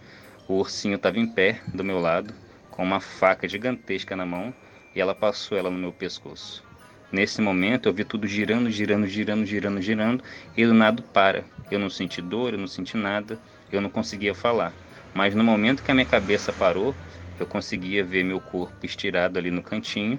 [0.48, 2.34] o ursinho estava em pé do meu lado,
[2.80, 4.54] com uma faca gigantesca na mão,
[4.96, 6.64] e ela passou ela no meu pescoço.
[7.12, 10.24] Nesse momento eu vi tudo girando, girando, girando, girando, girando,
[10.56, 11.44] e do nada para.
[11.70, 13.38] Eu não senti dor, eu não senti nada,
[13.70, 14.74] eu não conseguia falar.
[15.14, 16.96] Mas no momento que a minha cabeça parou,
[17.38, 20.18] eu conseguia ver meu corpo estirado ali no cantinho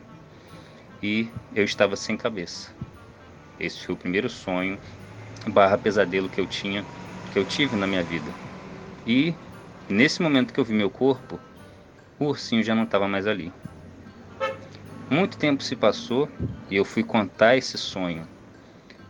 [1.02, 2.74] e eu estava sem cabeça.
[3.58, 4.78] Esse foi o primeiro sonho
[5.48, 6.84] barra pesadelo que eu tinha,
[7.30, 8.34] que eu tive na minha vida.
[9.06, 9.32] E
[9.88, 11.40] nesse momento que eu vi meu corpo,
[12.20, 13.50] o ursinho já não estava mais ali.
[15.10, 16.28] Muito tempo se passou
[16.70, 18.28] e eu fui contar esse sonho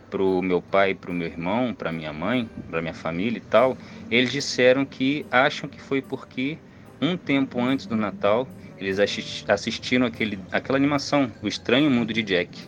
[0.09, 3.77] pro meu pai, pro meu irmão, para minha mãe, para minha família e tal.
[4.11, 6.57] Eles disseram que acham que foi porque
[7.01, 8.49] um tempo antes do Natal
[8.79, 8.99] eles
[9.47, 12.59] assistiram aquele, aquela animação, O Estranho Mundo de Jack,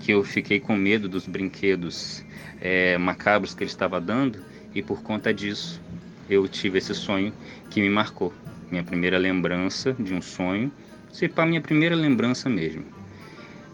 [0.00, 2.24] que eu fiquei com medo dos brinquedos
[2.60, 4.42] é, macabros que ele estava dando
[4.74, 5.82] e por conta disso
[6.30, 7.34] eu tive esse sonho
[7.68, 8.32] que me marcou.
[8.70, 10.70] Minha primeira lembrança de um sonho
[11.12, 12.84] Sei para minha primeira lembrança mesmo.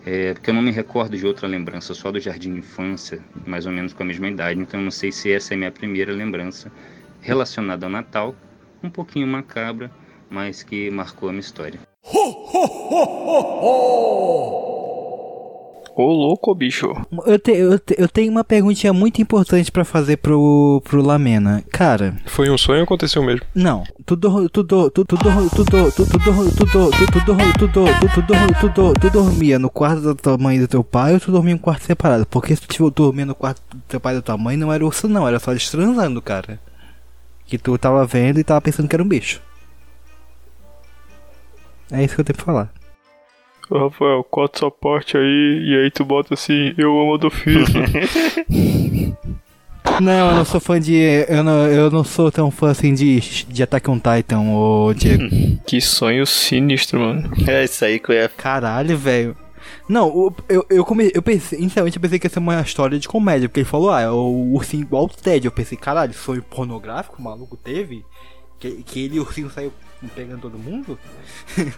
[0.07, 3.67] É, porque eu não me recordo de outra lembrança, só do jardim de infância, mais
[3.67, 6.13] ou menos com a mesma idade, então eu não sei se essa é minha primeira
[6.13, 6.71] lembrança
[7.23, 8.35] relacionada ao Natal,
[8.83, 9.91] um pouquinho macabra,
[10.29, 11.81] mas que marcou a minha história.
[12.03, 14.74] Ho, ho, ho, ho,
[15.97, 16.93] Ô louco, bicho.
[17.25, 21.63] Eu, te, eu, te, eu tenho uma perguntinha muito importante para fazer pro, pro Lamena.
[21.71, 22.17] Cara.
[22.27, 23.47] Foi um sonho ou aconteceu mesmo?
[23.55, 23.85] Não.
[24.05, 26.19] Tu tu tu tu tu tu tu tu tu tu tu
[27.55, 31.31] tu tu tu dormia no quarto da tua mãe e do teu pai ou tu
[31.31, 32.27] dormia em um quarto separado?
[32.27, 34.85] Porque se tu dormia no quarto do teu pai e da tua mãe, não era
[34.85, 36.59] urso não, era só eles transando, cara.
[37.47, 39.41] Que tu tava vendo e tava pensando que era um bicho.
[41.93, 42.84] É isso que eu tenho pra falar.
[43.71, 47.65] Ô, Rafael, corta sua parte aí e aí tu bota assim, eu amo do filho.
[50.01, 50.95] Não, eu não sou fã de.
[51.29, 55.25] Eu não, eu não sou tão fã assim de, de Attack on Titan, ô Diego.
[55.65, 57.31] que sonho sinistro, mano.
[57.47, 58.29] É isso aí que eu ia.
[58.29, 59.37] Caralho, velho.
[59.89, 63.07] Não, eu, eu, come, eu pensei, inicialmente eu pensei que ia ser uma história de
[63.07, 65.47] comédia, porque ele falou, ah, é o ursinho igual o Ted.
[65.47, 68.05] Eu pensei, caralho, sonho pornográfico o maluco teve?
[68.59, 69.73] Que, que ele e o ursinho saiu
[70.09, 70.99] pegando todo mundo.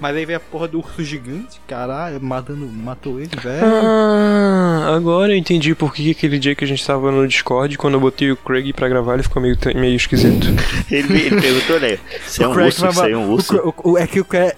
[0.00, 3.66] Mas aí vem a porra do urso gigante, caralho, matando, matou ele, velho.
[3.66, 7.94] Ah, agora eu entendi por que aquele dia que a gente tava no Discord, quando
[7.94, 10.46] eu botei o Craig pra gravar, ele ficou meio, meio esquisito.
[10.90, 11.98] ele, ele perguntou, né?
[12.26, 13.74] Se é um Craig urso, se é um urso.
[13.82, 14.52] O, o, é que o Craig...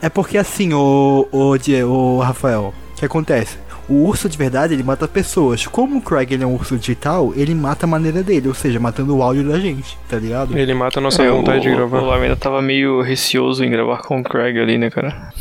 [0.00, 3.58] É porque assim, o, o, o Rafael, o que acontece?
[3.88, 5.66] O urso de verdade, ele mata pessoas.
[5.66, 8.80] Como o Craig ele é um urso digital, ele mata a maneira dele, ou seja,
[8.80, 10.56] matando o áudio da gente, tá ligado?
[10.56, 12.00] Ele mata a nossa é, vontade o, de gravar.
[12.00, 15.32] O Lamena tava meio receoso em gravar com o Craig ali, né, cara?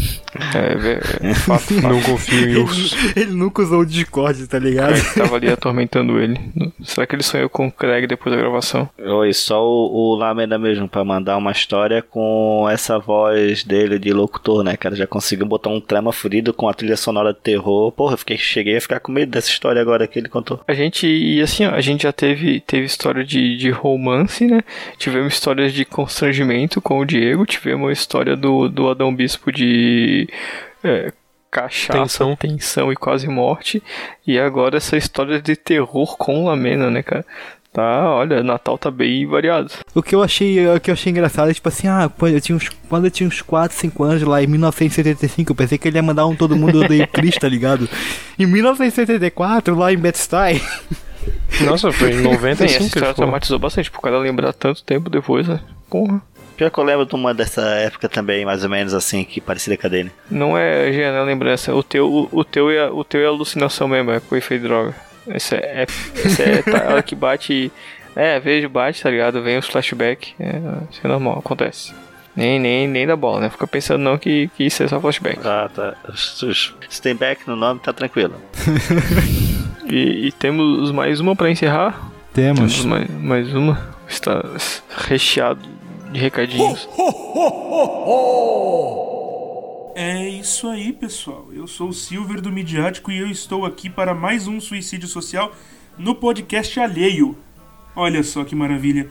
[0.54, 1.82] É, é, é fato, fato.
[1.82, 2.94] Não confio em ursos.
[3.16, 4.94] Ele, ele, nunca usou o Discord, tá ligado?
[4.94, 6.40] Craig tava ali atormentando ele.
[6.84, 8.88] Será que ele sonhou com o Craig depois da gravação?
[9.00, 14.14] Oi, só o, o Lamena mesmo pra mandar uma história com essa voz dele de
[14.14, 14.96] locutor, né, cara?
[14.96, 17.92] Já conseguiu botar um trema furido com a trilha sonora de terror.
[17.92, 20.62] Porra, eu fiquei cheguei a ficar com medo dessa história agora que ele contou.
[20.68, 24.62] A gente, e assim, ó, a gente já teve, teve história de, de romance, né?
[24.98, 30.28] Tivemos histórias de constrangimento com o Diego, tivemos a história do, do Adão Bispo de.
[30.84, 31.12] É,
[31.56, 32.36] cachaça, tensão.
[32.36, 33.82] tensão e quase morte.
[34.28, 37.26] E agora essa história de terror com Lamena, né, cara?
[37.76, 39.70] Tá, olha, Natal tá bem variado.
[39.94, 42.56] O que eu achei, o que eu achei engraçado é tipo assim, ah, eu tinha
[42.56, 45.98] uns, quando eu tinha uns 4, 5 anos lá em 1975, eu pensei que ele
[45.98, 47.90] ia mandar um todo mundo odeio Chris, tá ligado?
[48.40, 50.62] Em 1974, lá em Bed-Stuy.
[51.66, 55.60] Nossa, foi em 95 Sim, essa traumatizou bastante, por causa lembrar tanto tempo depois, né?
[55.90, 56.22] Porra.
[56.56, 59.76] Pior que eu lembro de uma dessa época também, mais ou menos assim, que parecida
[59.76, 60.14] com a dele.
[60.32, 61.76] Não é, Giana, lembrança.
[61.76, 64.68] O teu, o, o, teu é, o teu é alucinação mesmo, é com efeito de
[64.70, 64.96] droga.
[65.28, 67.72] Esse é, esse é tá, ela que bate.
[68.16, 69.42] É, vejo bate, tá ligado?
[69.44, 70.34] Vem os flashback.
[70.40, 70.62] É,
[70.92, 71.94] isso é normal, acontece.
[72.36, 73.50] Nem, nem, nem da bola, né?
[73.50, 75.40] Fica pensando não que, que isso é só flashback.
[75.44, 75.96] Ah, tá.
[76.16, 78.36] Se tem back no nome, tá tranquilo.
[79.90, 82.12] e, e, temos mais uma pra encerrar?
[82.34, 82.60] Temos.
[82.60, 83.96] temos mais, mais uma.
[84.08, 84.44] Está
[85.08, 85.62] recheado
[86.12, 86.88] de recadinhos.
[86.98, 87.42] Ho, ho,
[88.06, 89.25] ho,
[89.96, 91.48] é isso aí, pessoal.
[91.54, 95.56] Eu sou o Silver do Midiático e eu estou aqui para mais um suicídio social
[95.98, 97.38] no podcast alheio.
[97.96, 99.10] Olha só que maravilha.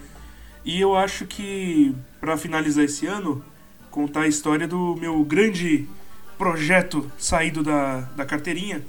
[0.63, 3.43] E eu acho que, para finalizar esse ano,
[3.91, 5.89] contar a história do meu grande
[6.37, 8.85] projeto saído da, da carteirinha,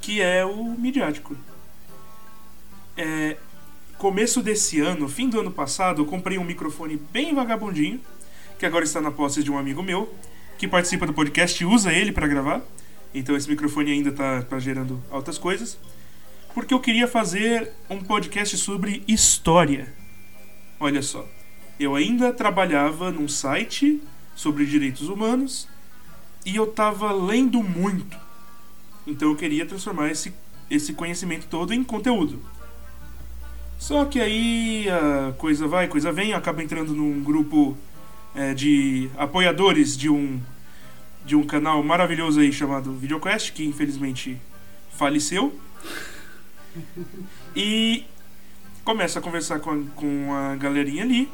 [0.00, 1.36] que é o Midiático.
[2.96, 3.36] É,
[3.98, 8.00] começo desse ano, fim do ano passado, eu comprei um microfone bem vagabundinho,
[8.58, 10.10] que agora está na posse de um amigo meu
[10.62, 12.62] que participa do podcast usa ele para gravar.
[13.12, 15.76] Então esse microfone ainda está tá gerando altas coisas.
[16.54, 19.92] Porque eu queria fazer um podcast sobre história.
[20.78, 21.26] Olha só.
[21.80, 24.00] Eu ainda trabalhava num site
[24.36, 25.66] sobre direitos humanos
[26.46, 28.16] e eu estava lendo muito.
[29.04, 30.32] Então eu queria transformar esse,
[30.70, 32.40] esse conhecimento todo em conteúdo.
[33.80, 37.76] Só que aí a coisa vai, coisa vem, eu acabo entrando num grupo
[38.32, 40.40] é, de apoiadores de um
[41.24, 44.40] de um canal maravilhoso aí chamado VideoQuest, que infelizmente
[44.96, 45.58] faleceu.
[47.54, 48.04] E
[48.84, 51.28] começo a conversar com a, com a galerinha ali.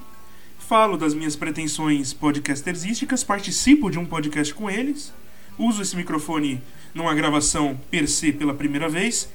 [0.58, 5.14] Falo das minhas pretensões podcastersísticas, participo de um podcast com eles,
[5.58, 6.60] uso esse microfone
[6.94, 9.30] numa gravação per se pela primeira vez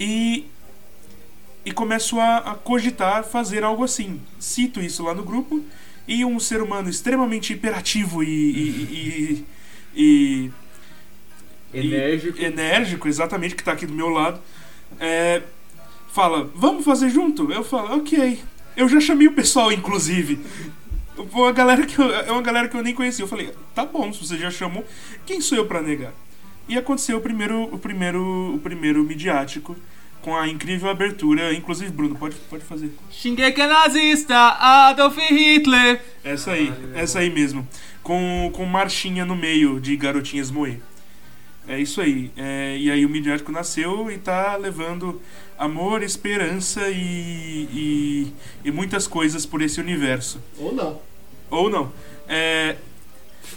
[0.00, 0.46] e,
[1.64, 4.20] e começo a, a cogitar fazer algo assim.
[4.38, 5.62] Cito isso lá no grupo
[6.06, 9.44] e um ser humano extremamente hiperativo e, e, e,
[9.94, 10.50] e
[11.72, 12.38] Enérgico.
[12.38, 14.40] e- enérgico, exatamente, que tá aqui do meu lado,
[14.98, 15.42] é,
[16.12, 17.52] fala, vamos fazer junto?
[17.52, 18.40] Eu falo, ok.
[18.76, 20.38] Eu já chamei o pessoal, inclusive.
[21.32, 23.24] Uma galera que eu, é uma galera que eu nem conhecia.
[23.24, 24.86] Eu falei, tá bom, se você já chamou,
[25.26, 26.12] quem sou eu pra negar?
[26.68, 29.76] E aconteceu o primeiro, o primeiro, o primeiro midiático
[30.22, 31.52] com a incrível abertura.
[31.54, 32.92] Inclusive, Bruno, pode, pode fazer.
[33.10, 36.00] Shingeki nazista, Adolf Hitler.
[36.24, 37.66] Essa aí, essa aí mesmo.
[38.02, 40.80] Com, com marchinha no meio de garotinhas moe.
[41.66, 42.30] É isso aí.
[42.36, 45.20] É, e aí o midiático nasceu e tá levando
[45.58, 48.32] amor, esperança e, e,
[48.64, 50.40] e muitas coisas por esse universo.
[50.58, 51.00] Ou não.
[51.50, 51.92] Ou não.
[52.26, 52.76] É,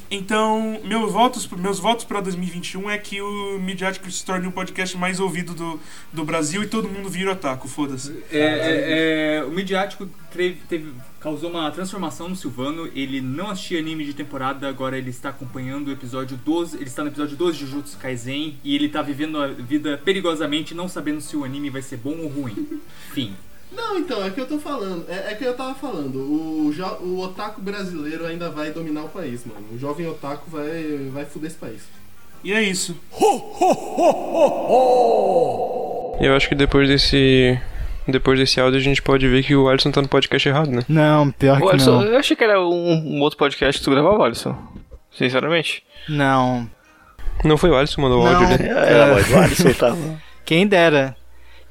[0.10, 4.98] então, meus votos, meus votos para 2021 é que o Midiático se torne o podcast
[4.98, 5.80] mais ouvido do,
[6.12, 8.24] do Brasil e todo mundo vira otaku, foda-se.
[8.32, 12.90] É, é, é, o midiático teve, teve- causou uma transformação no Silvano.
[12.94, 16.76] Ele não assistia anime de temporada, agora ele está acompanhando o episódio 12.
[16.78, 20.74] Ele está no episódio 12 de Jujutsu Kaisen e ele está vivendo a vida perigosamente,
[20.74, 22.82] não sabendo se o anime vai ser bom ou ruim.
[23.14, 23.34] Fim.
[23.72, 25.06] Não, então, é que eu tô falando.
[25.10, 26.18] É, é que eu tava falando.
[26.18, 29.66] O, jo- o otaku brasileiro ainda vai dominar o país, mano.
[29.74, 31.82] O jovem otaku vai, vai fuder esse país.
[32.44, 32.98] E é isso.
[36.20, 37.60] Eu acho que depois desse.
[38.08, 40.82] Depois desse áudio a gente pode ver que o Alisson tá no podcast errado, né?
[40.90, 42.04] Não, pior Ô, que Alisson, não.
[42.04, 44.58] eu achei que era um, um outro podcast que tu gravava, Alisson.
[45.16, 45.84] Sinceramente.
[46.10, 46.68] Não.
[47.44, 48.58] Não foi o Alisson que mandou o áudio, né?
[48.68, 50.22] É, a voz do Alisson tava.
[50.44, 51.16] Quem dera.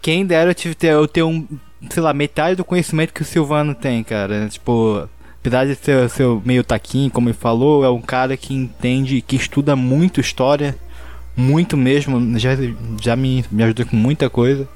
[0.00, 1.46] Quem dera eu, tive, ter, eu ter um,
[1.88, 4.48] sei lá, metade do conhecimento que o Silvano tem, cara.
[4.48, 5.08] Tipo,
[5.40, 6.10] apesar de ser,
[6.44, 10.76] meio taquinho, como ele falou, é um cara que entende, que estuda muito história.
[11.36, 12.38] Muito mesmo.
[12.38, 12.50] Já,
[13.00, 14.68] já me, me ajudou com muita coisa.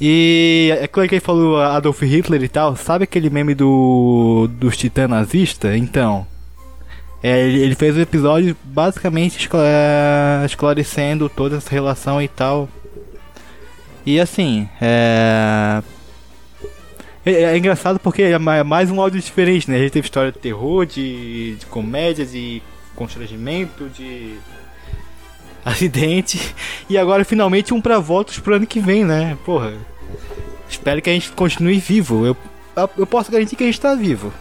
[0.00, 2.76] E é claro que ele falou Adolf Hitler e tal.
[2.76, 5.74] Sabe aquele meme do dos titãs nazistas?
[5.74, 6.26] Então.
[7.22, 12.68] É, ele, fez o episódio basicamente escla- esclarecendo toda essa relação e tal.
[14.06, 15.82] E assim, é.
[17.24, 19.76] É, é engraçado porque é é mais um áudio diferente, né?
[19.76, 22.62] A gente teve história de terror, de, de comédia, de
[22.94, 24.36] constrangimento, de
[25.66, 26.54] acidente.
[26.88, 29.36] E agora finalmente um pra votos pro ano que vem, né?
[29.44, 29.72] Porra.
[30.68, 32.24] Espero que a gente continue vivo.
[32.24, 32.36] Eu,
[32.96, 34.32] eu posso garantir que a gente tá vivo.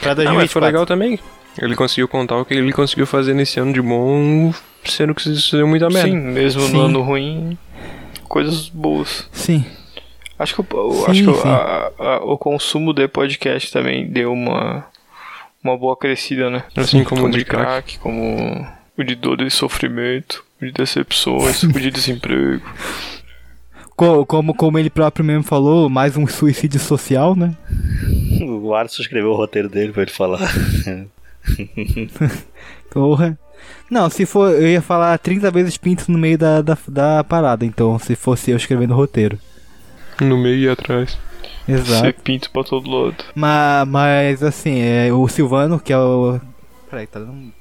[0.00, 0.66] Pra Ah, mas foi 2024.
[0.66, 1.18] legal também.
[1.58, 4.52] Ele conseguiu contar o que ele conseguiu fazer nesse ano de bom,
[4.84, 6.08] sendo que isso deu muita merda.
[6.08, 6.72] Sim, mesmo Sim.
[6.72, 7.58] no ano ruim,
[8.26, 9.28] coisas boas.
[9.32, 9.64] Sim.
[10.38, 11.48] Acho que, o- Sim, acho que sim.
[11.48, 14.84] a- a- o consumo de podcast também deu uma,
[15.64, 16.64] uma boa crescida, né?
[16.76, 18.66] Assim como o o de de crack, como
[18.98, 22.62] o de dor e sofrimento, o de decepções, o de desemprego.
[23.96, 27.56] Co- como, como ele próprio mesmo falou, mais um suicídio social, né?
[28.46, 30.40] O Alisson escreveu o roteiro dele pra ele falar.
[32.90, 33.38] Porra.
[33.90, 37.64] Não, se for, eu ia falar 30 vezes pinto no meio da, da, da parada,
[37.64, 39.38] então, se fosse eu escrevendo o roteiro.
[40.20, 41.16] No meio e atrás.
[41.68, 42.00] Exato.
[42.06, 43.16] Ser pinto pra todo lado.
[43.34, 46.40] Mas, mas assim, é, o Silvano, que é o.
[46.90, 47.52] Peraí, tá dando.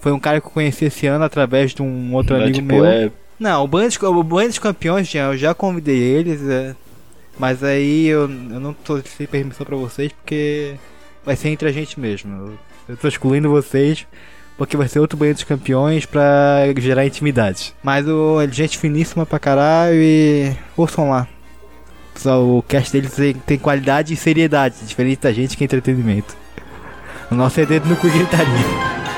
[0.00, 2.68] Foi um cara que eu conheci esse ano através de um outro Não amigo tipo,
[2.68, 2.84] meu.
[2.84, 6.74] é- Não, o Band, o Band dos Campeões, já, eu já convidei eles, é,
[7.38, 10.74] mas aí eu, eu não tô sem permissão pra vocês porque
[11.24, 12.34] vai ser entre a gente mesmo.
[12.34, 12.58] Eu,
[12.90, 14.06] eu tô excluindo vocês
[14.60, 17.74] porque vai ser outro Banho dos Campeões pra gerar intimidade.
[17.82, 21.26] Mas o é gente finíssima pra caralho e ouçam lá.
[22.26, 26.36] O cast deles tem, qualidade e seriedade, diferente da gente que é entretenimento.
[27.30, 29.09] O nosso é dedo no cu gritaria.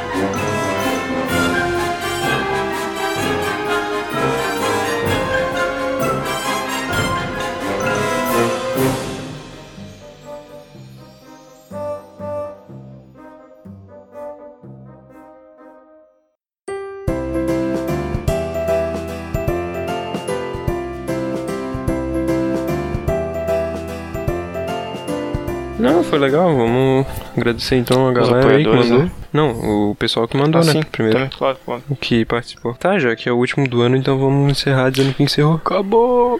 [26.12, 26.54] Foi legal.
[26.54, 27.06] Vamos
[27.36, 28.98] agradecer então a galera aí que mandou.
[29.04, 29.10] né?
[29.32, 30.72] Não, o pessoal que mandou, Ah, né?
[30.72, 31.18] sim, Primeiro.
[31.18, 31.82] também, claro, claro.
[32.00, 32.74] Que participou.
[32.74, 35.54] Tá, já que é o último do ano, então vamos encerrar dizendo que encerrou.
[35.54, 36.38] Acabou!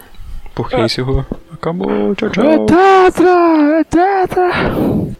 [0.55, 1.25] Porque encerrou.
[1.51, 2.45] Acabou, tchau, tchau.
[2.45, 4.51] É tetra, é tetra.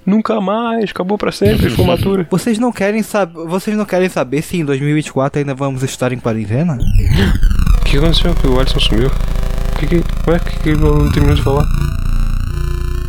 [0.05, 2.27] Nunca mais, acabou pra sempre, formatura.
[2.31, 6.19] Vocês não querem saber, vocês não querem saber se em 2024 ainda vamos estar em
[6.19, 6.77] quarentena?
[7.81, 8.33] O que aconteceu?
[8.45, 9.09] O Alisson sumiu.
[9.09, 9.97] O que que.
[10.29, 11.65] Ué, o que que ele não terminou de falar?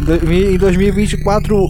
[0.03, 1.69] Em 2024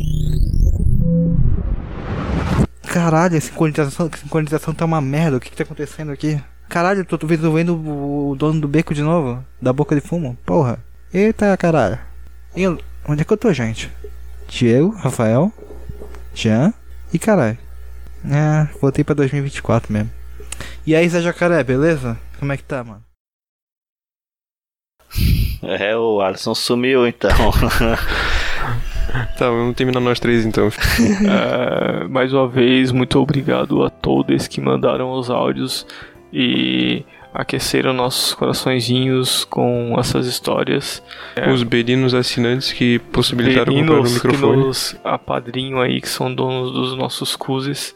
[2.81, 5.37] Caralho, a sincronização, a sincronização tá uma merda.
[5.37, 6.41] O que que tá acontecendo aqui?
[6.67, 9.45] Caralho, tô tô vendo, o, dono do beco de novo.
[9.61, 10.35] Da boca de fumo.
[10.43, 10.79] Porra.
[11.13, 11.99] Eita, caralho.
[12.55, 13.91] E onde é que eu tô, gente?
[14.47, 15.53] Diego, Rafael,
[16.33, 16.73] Jean
[17.13, 17.57] e caralho.
[18.25, 20.09] É, voltei pra 2024 mesmo.
[20.87, 22.17] E aí, Zé Jacaré, beleza?
[22.39, 23.03] Como é que tá, mano?
[25.63, 27.29] É, o Alisson sumiu então.
[29.37, 30.69] Tá, vamos terminar nós três então.
[31.29, 35.85] É, mais uma vez, muito obrigado a todos que mandaram os áudios
[36.31, 37.03] e
[37.33, 41.03] aqueceram nossos coraçõezinhos com essas histórias.
[41.35, 44.63] É, Os berinos assinantes que possibilitaram comprar o meninos que microfone.
[44.63, 47.93] nos apadrinham aí, que são donos dos nossos cuzes,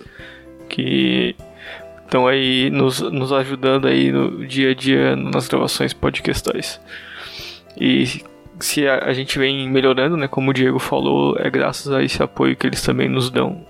[0.69, 1.35] que
[2.03, 6.79] estão aí nos, nos ajudando aí no dia a dia nas gravações podcastais.
[7.79, 8.21] E
[8.59, 12.21] se a, a gente vem melhorando, né, como o Diego falou, é graças a esse
[12.23, 13.61] apoio que eles também nos dão.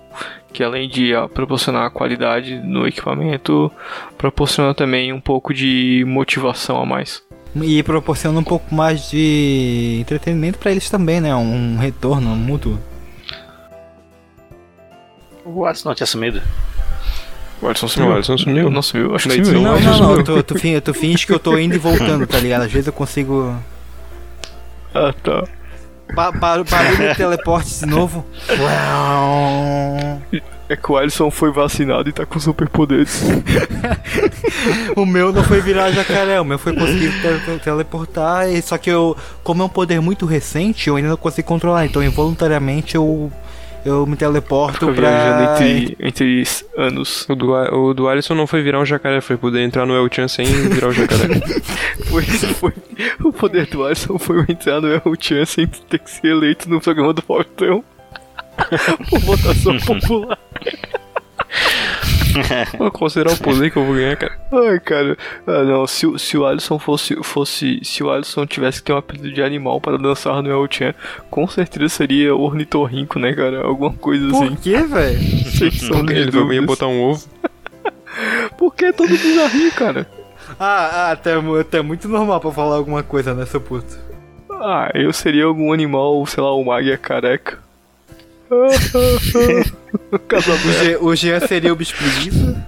[0.52, 3.70] Que além de proporcionar qualidade no equipamento,
[4.16, 7.22] proporciona também um pouco de motivação a mais.
[7.62, 11.34] E proporciona um pouco mais de entretenimento pra eles também, né?
[11.34, 12.78] Um retorno mútuo.
[15.44, 16.42] o Alisson não tinha sumido.
[17.60, 18.10] O Alisson sumiu.
[18.10, 18.70] O Alisson sumiu.
[18.70, 19.62] Não sumiu, acho que sumiu.
[19.62, 22.62] Não, não, não, tu, fin- tu finge que eu tô indo e voltando, tá ligado?
[22.62, 23.54] Às vezes eu consigo.
[24.98, 25.44] Ah, tá.
[26.14, 28.24] Ba ba barulho de teleporte de novo.
[30.70, 33.22] É que o Alisson foi vacinado e tá com superpoderes.
[34.96, 38.46] O meu não foi virar jacaré, o meu foi conseguir te- teleportar.
[38.62, 41.86] Só que eu, como é um poder muito recente, eu ainda não consigo controlar.
[41.86, 43.30] Então involuntariamente eu,
[43.84, 45.10] eu me teleporto Fica pra.
[45.10, 46.44] viajando entre, entre
[46.76, 47.26] anos.
[47.28, 50.08] O do, o do Alisson não foi virar um jacaré, foi poder entrar no El
[50.12, 51.40] Chan sem virar o jacaré.
[52.08, 52.72] Foi, foi,
[53.22, 56.80] o poder do Alisson foi entrar no El Chan sem ter que ser eleito no
[56.80, 57.84] programa do Faustão.
[59.10, 60.38] Por votação popular.
[62.76, 64.38] Pô, Qual será o poder que eu vou ganhar, cara?
[64.52, 65.16] Ai, cara.
[65.46, 65.86] Ah, não.
[65.86, 67.80] Se, o- se o Alisson fosse, fosse.
[67.84, 70.94] Se o Alisson tivesse que ter um apelido de animal para dançar no El Chan,
[71.30, 73.62] com certeza seria ornitorrinco, né, cara?
[73.62, 74.54] Alguma coisa assim.
[74.54, 75.18] Por que, velho?
[76.10, 76.66] Ele vai dúvidas.
[76.66, 77.24] botar um ovo.
[78.56, 80.06] Por que todo bizarrinho, cara?
[80.58, 83.96] Ah, ah, até, até muito normal pra falar alguma coisa, né, seu puto?
[84.50, 87.58] Ah, eu seria algum animal, sei lá, uma águia careca.
[91.00, 92.66] O, Jean seria o bicho preguiça?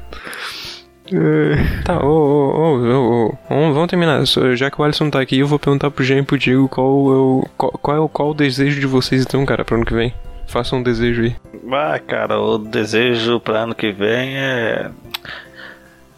[1.84, 3.36] Tá, ô, ô, ô, ô, ô,
[3.72, 4.22] vamos, terminar.
[4.54, 6.86] Já que o Alisson tá aqui, eu vou perguntar pro Jean e pro Diego qual
[6.86, 9.84] é o, qual, qual é o, qual o desejo de vocês então, cara, pro ano
[9.84, 10.14] que vem.
[10.46, 11.34] Façam um desejo aí.
[11.72, 14.90] Ah, cara, o desejo pra ano que vem é.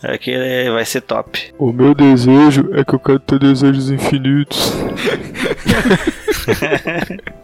[0.03, 1.55] É que ele vai ser top.
[1.59, 4.73] O meu desejo é que eu quero ter desejos infinitos.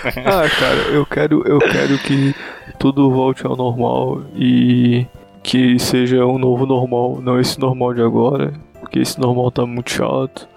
[0.24, 2.34] ah, cara, eu quero, eu quero que
[2.78, 5.06] tudo volte ao normal e
[5.42, 9.90] que seja um novo normal, não esse normal de agora, porque esse normal tá muito
[9.90, 10.48] chato.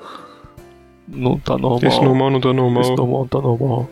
[1.07, 1.79] Não tá normal.
[1.83, 2.81] Esse normal não tá normal.
[2.81, 3.89] Esse normal não tá normal.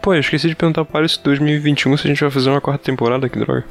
[0.00, 2.84] Pô, eu esqueci de perguntar para esse 2021 se a gente vai fazer uma quarta
[2.84, 3.64] temporada, que droga.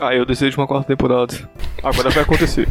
[0.00, 1.34] Ah, eu desejo uma quarta temporada.
[1.82, 2.68] Agora vai acontecer.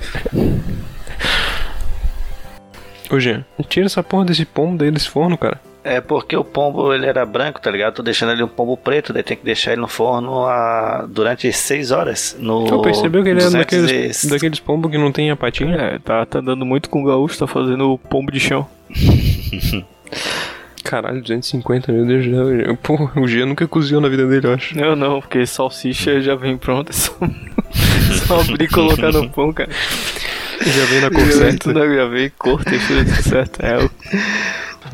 [3.12, 5.60] Ô Jean, tira essa porra desse pombo daí desse forno, cara.
[5.84, 7.96] É porque o pombo ele era branco, tá ligado?
[7.96, 11.06] Tô deixando ele um pombo preto, daí tem que deixar ele no forno a...
[11.08, 12.36] durante 6 horas.
[12.38, 15.38] No Tu percebeu que ele é 200 daqueles, e- daqueles pombos que não tem a
[15.38, 15.76] patinha?
[15.76, 18.68] É, tá, tá dando muito com o gaúcho, tá fazendo pombo de chão.
[20.84, 22.32] Caralho, 250, meu Deus do
[22.66, 22.78] céu.
[22.82, 24.76] Pô, o Jean nunca cozinhou na vida dele, eu acho.
[24.78, 27.14] Não, não, porque salsicha já vem pronta, é só,
[28.26, 29.70] só abrir e colocar no pão, cara.
[30.62, 31.58] Já vem na cor Já vem certa.
[31.74, 33.62] tudo, Já vem cor, textura, tudo certo.
[33.62, 33.90] É o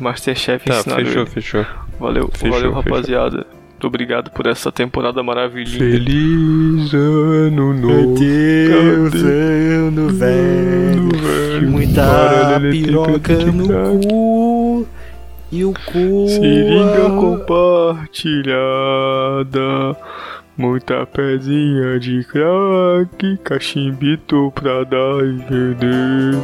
[0.00, 1.04] Masterchef Tá, ensinado.
[1.04, 1.30] fechou, ele.
[1.30, 1.66] fechou.
[1.98, 2.92] Valeu, Fechou, valeu, fechou.
[2.92, 3.46] rapaziada.
[3.76, 5.78] Muito obrigado por essa temporada maravilhosa.
[5.78, 8.14] Feliz ano novo.
[8.18, 11.70] Deus, ano velho.
[11.70, 13.68] Muita piroca no
[14.08, 14.86] cu.
[15.52, 16.26] E o cu.
[16.28, 17.10] Seringa
[18.56, 19.96] compartilhada.
[20.56, 23.36] Muita pezinha de crack.
[23.44, 26.38] Cachimbito pra dar e vender.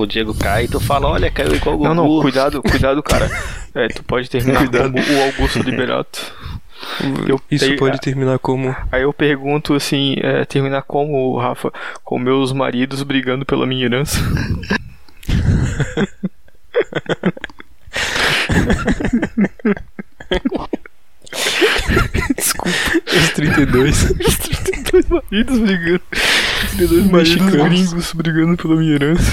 [0.00, 1.94] O Diego cai e tu fala, olha, caiu igual o Gugu.
[1.94, 3.30] Não, não, cuidado, cuidado, cara.
[3.74, 4.90] É, tu pode terminar Cuidado.
[4.90, 6.32] como o Augusto Liberato.
[7.28, 8.74] Eu Isso tenho- pode terminar como.
[8.90, 11.70] Aí eu pergunto assim, é, terminar como, Rafa?
[12.02, 14.18] Com meus maridos brigando pela minha herança.
[22.36, 22.70] Desculpa.
[23.06, 24.10] Os 32.
[24.10, 26.02] Os 32 maridos brigando.
[26.12, 29.32] Os 32 maridos gringos brigando pela minha herança.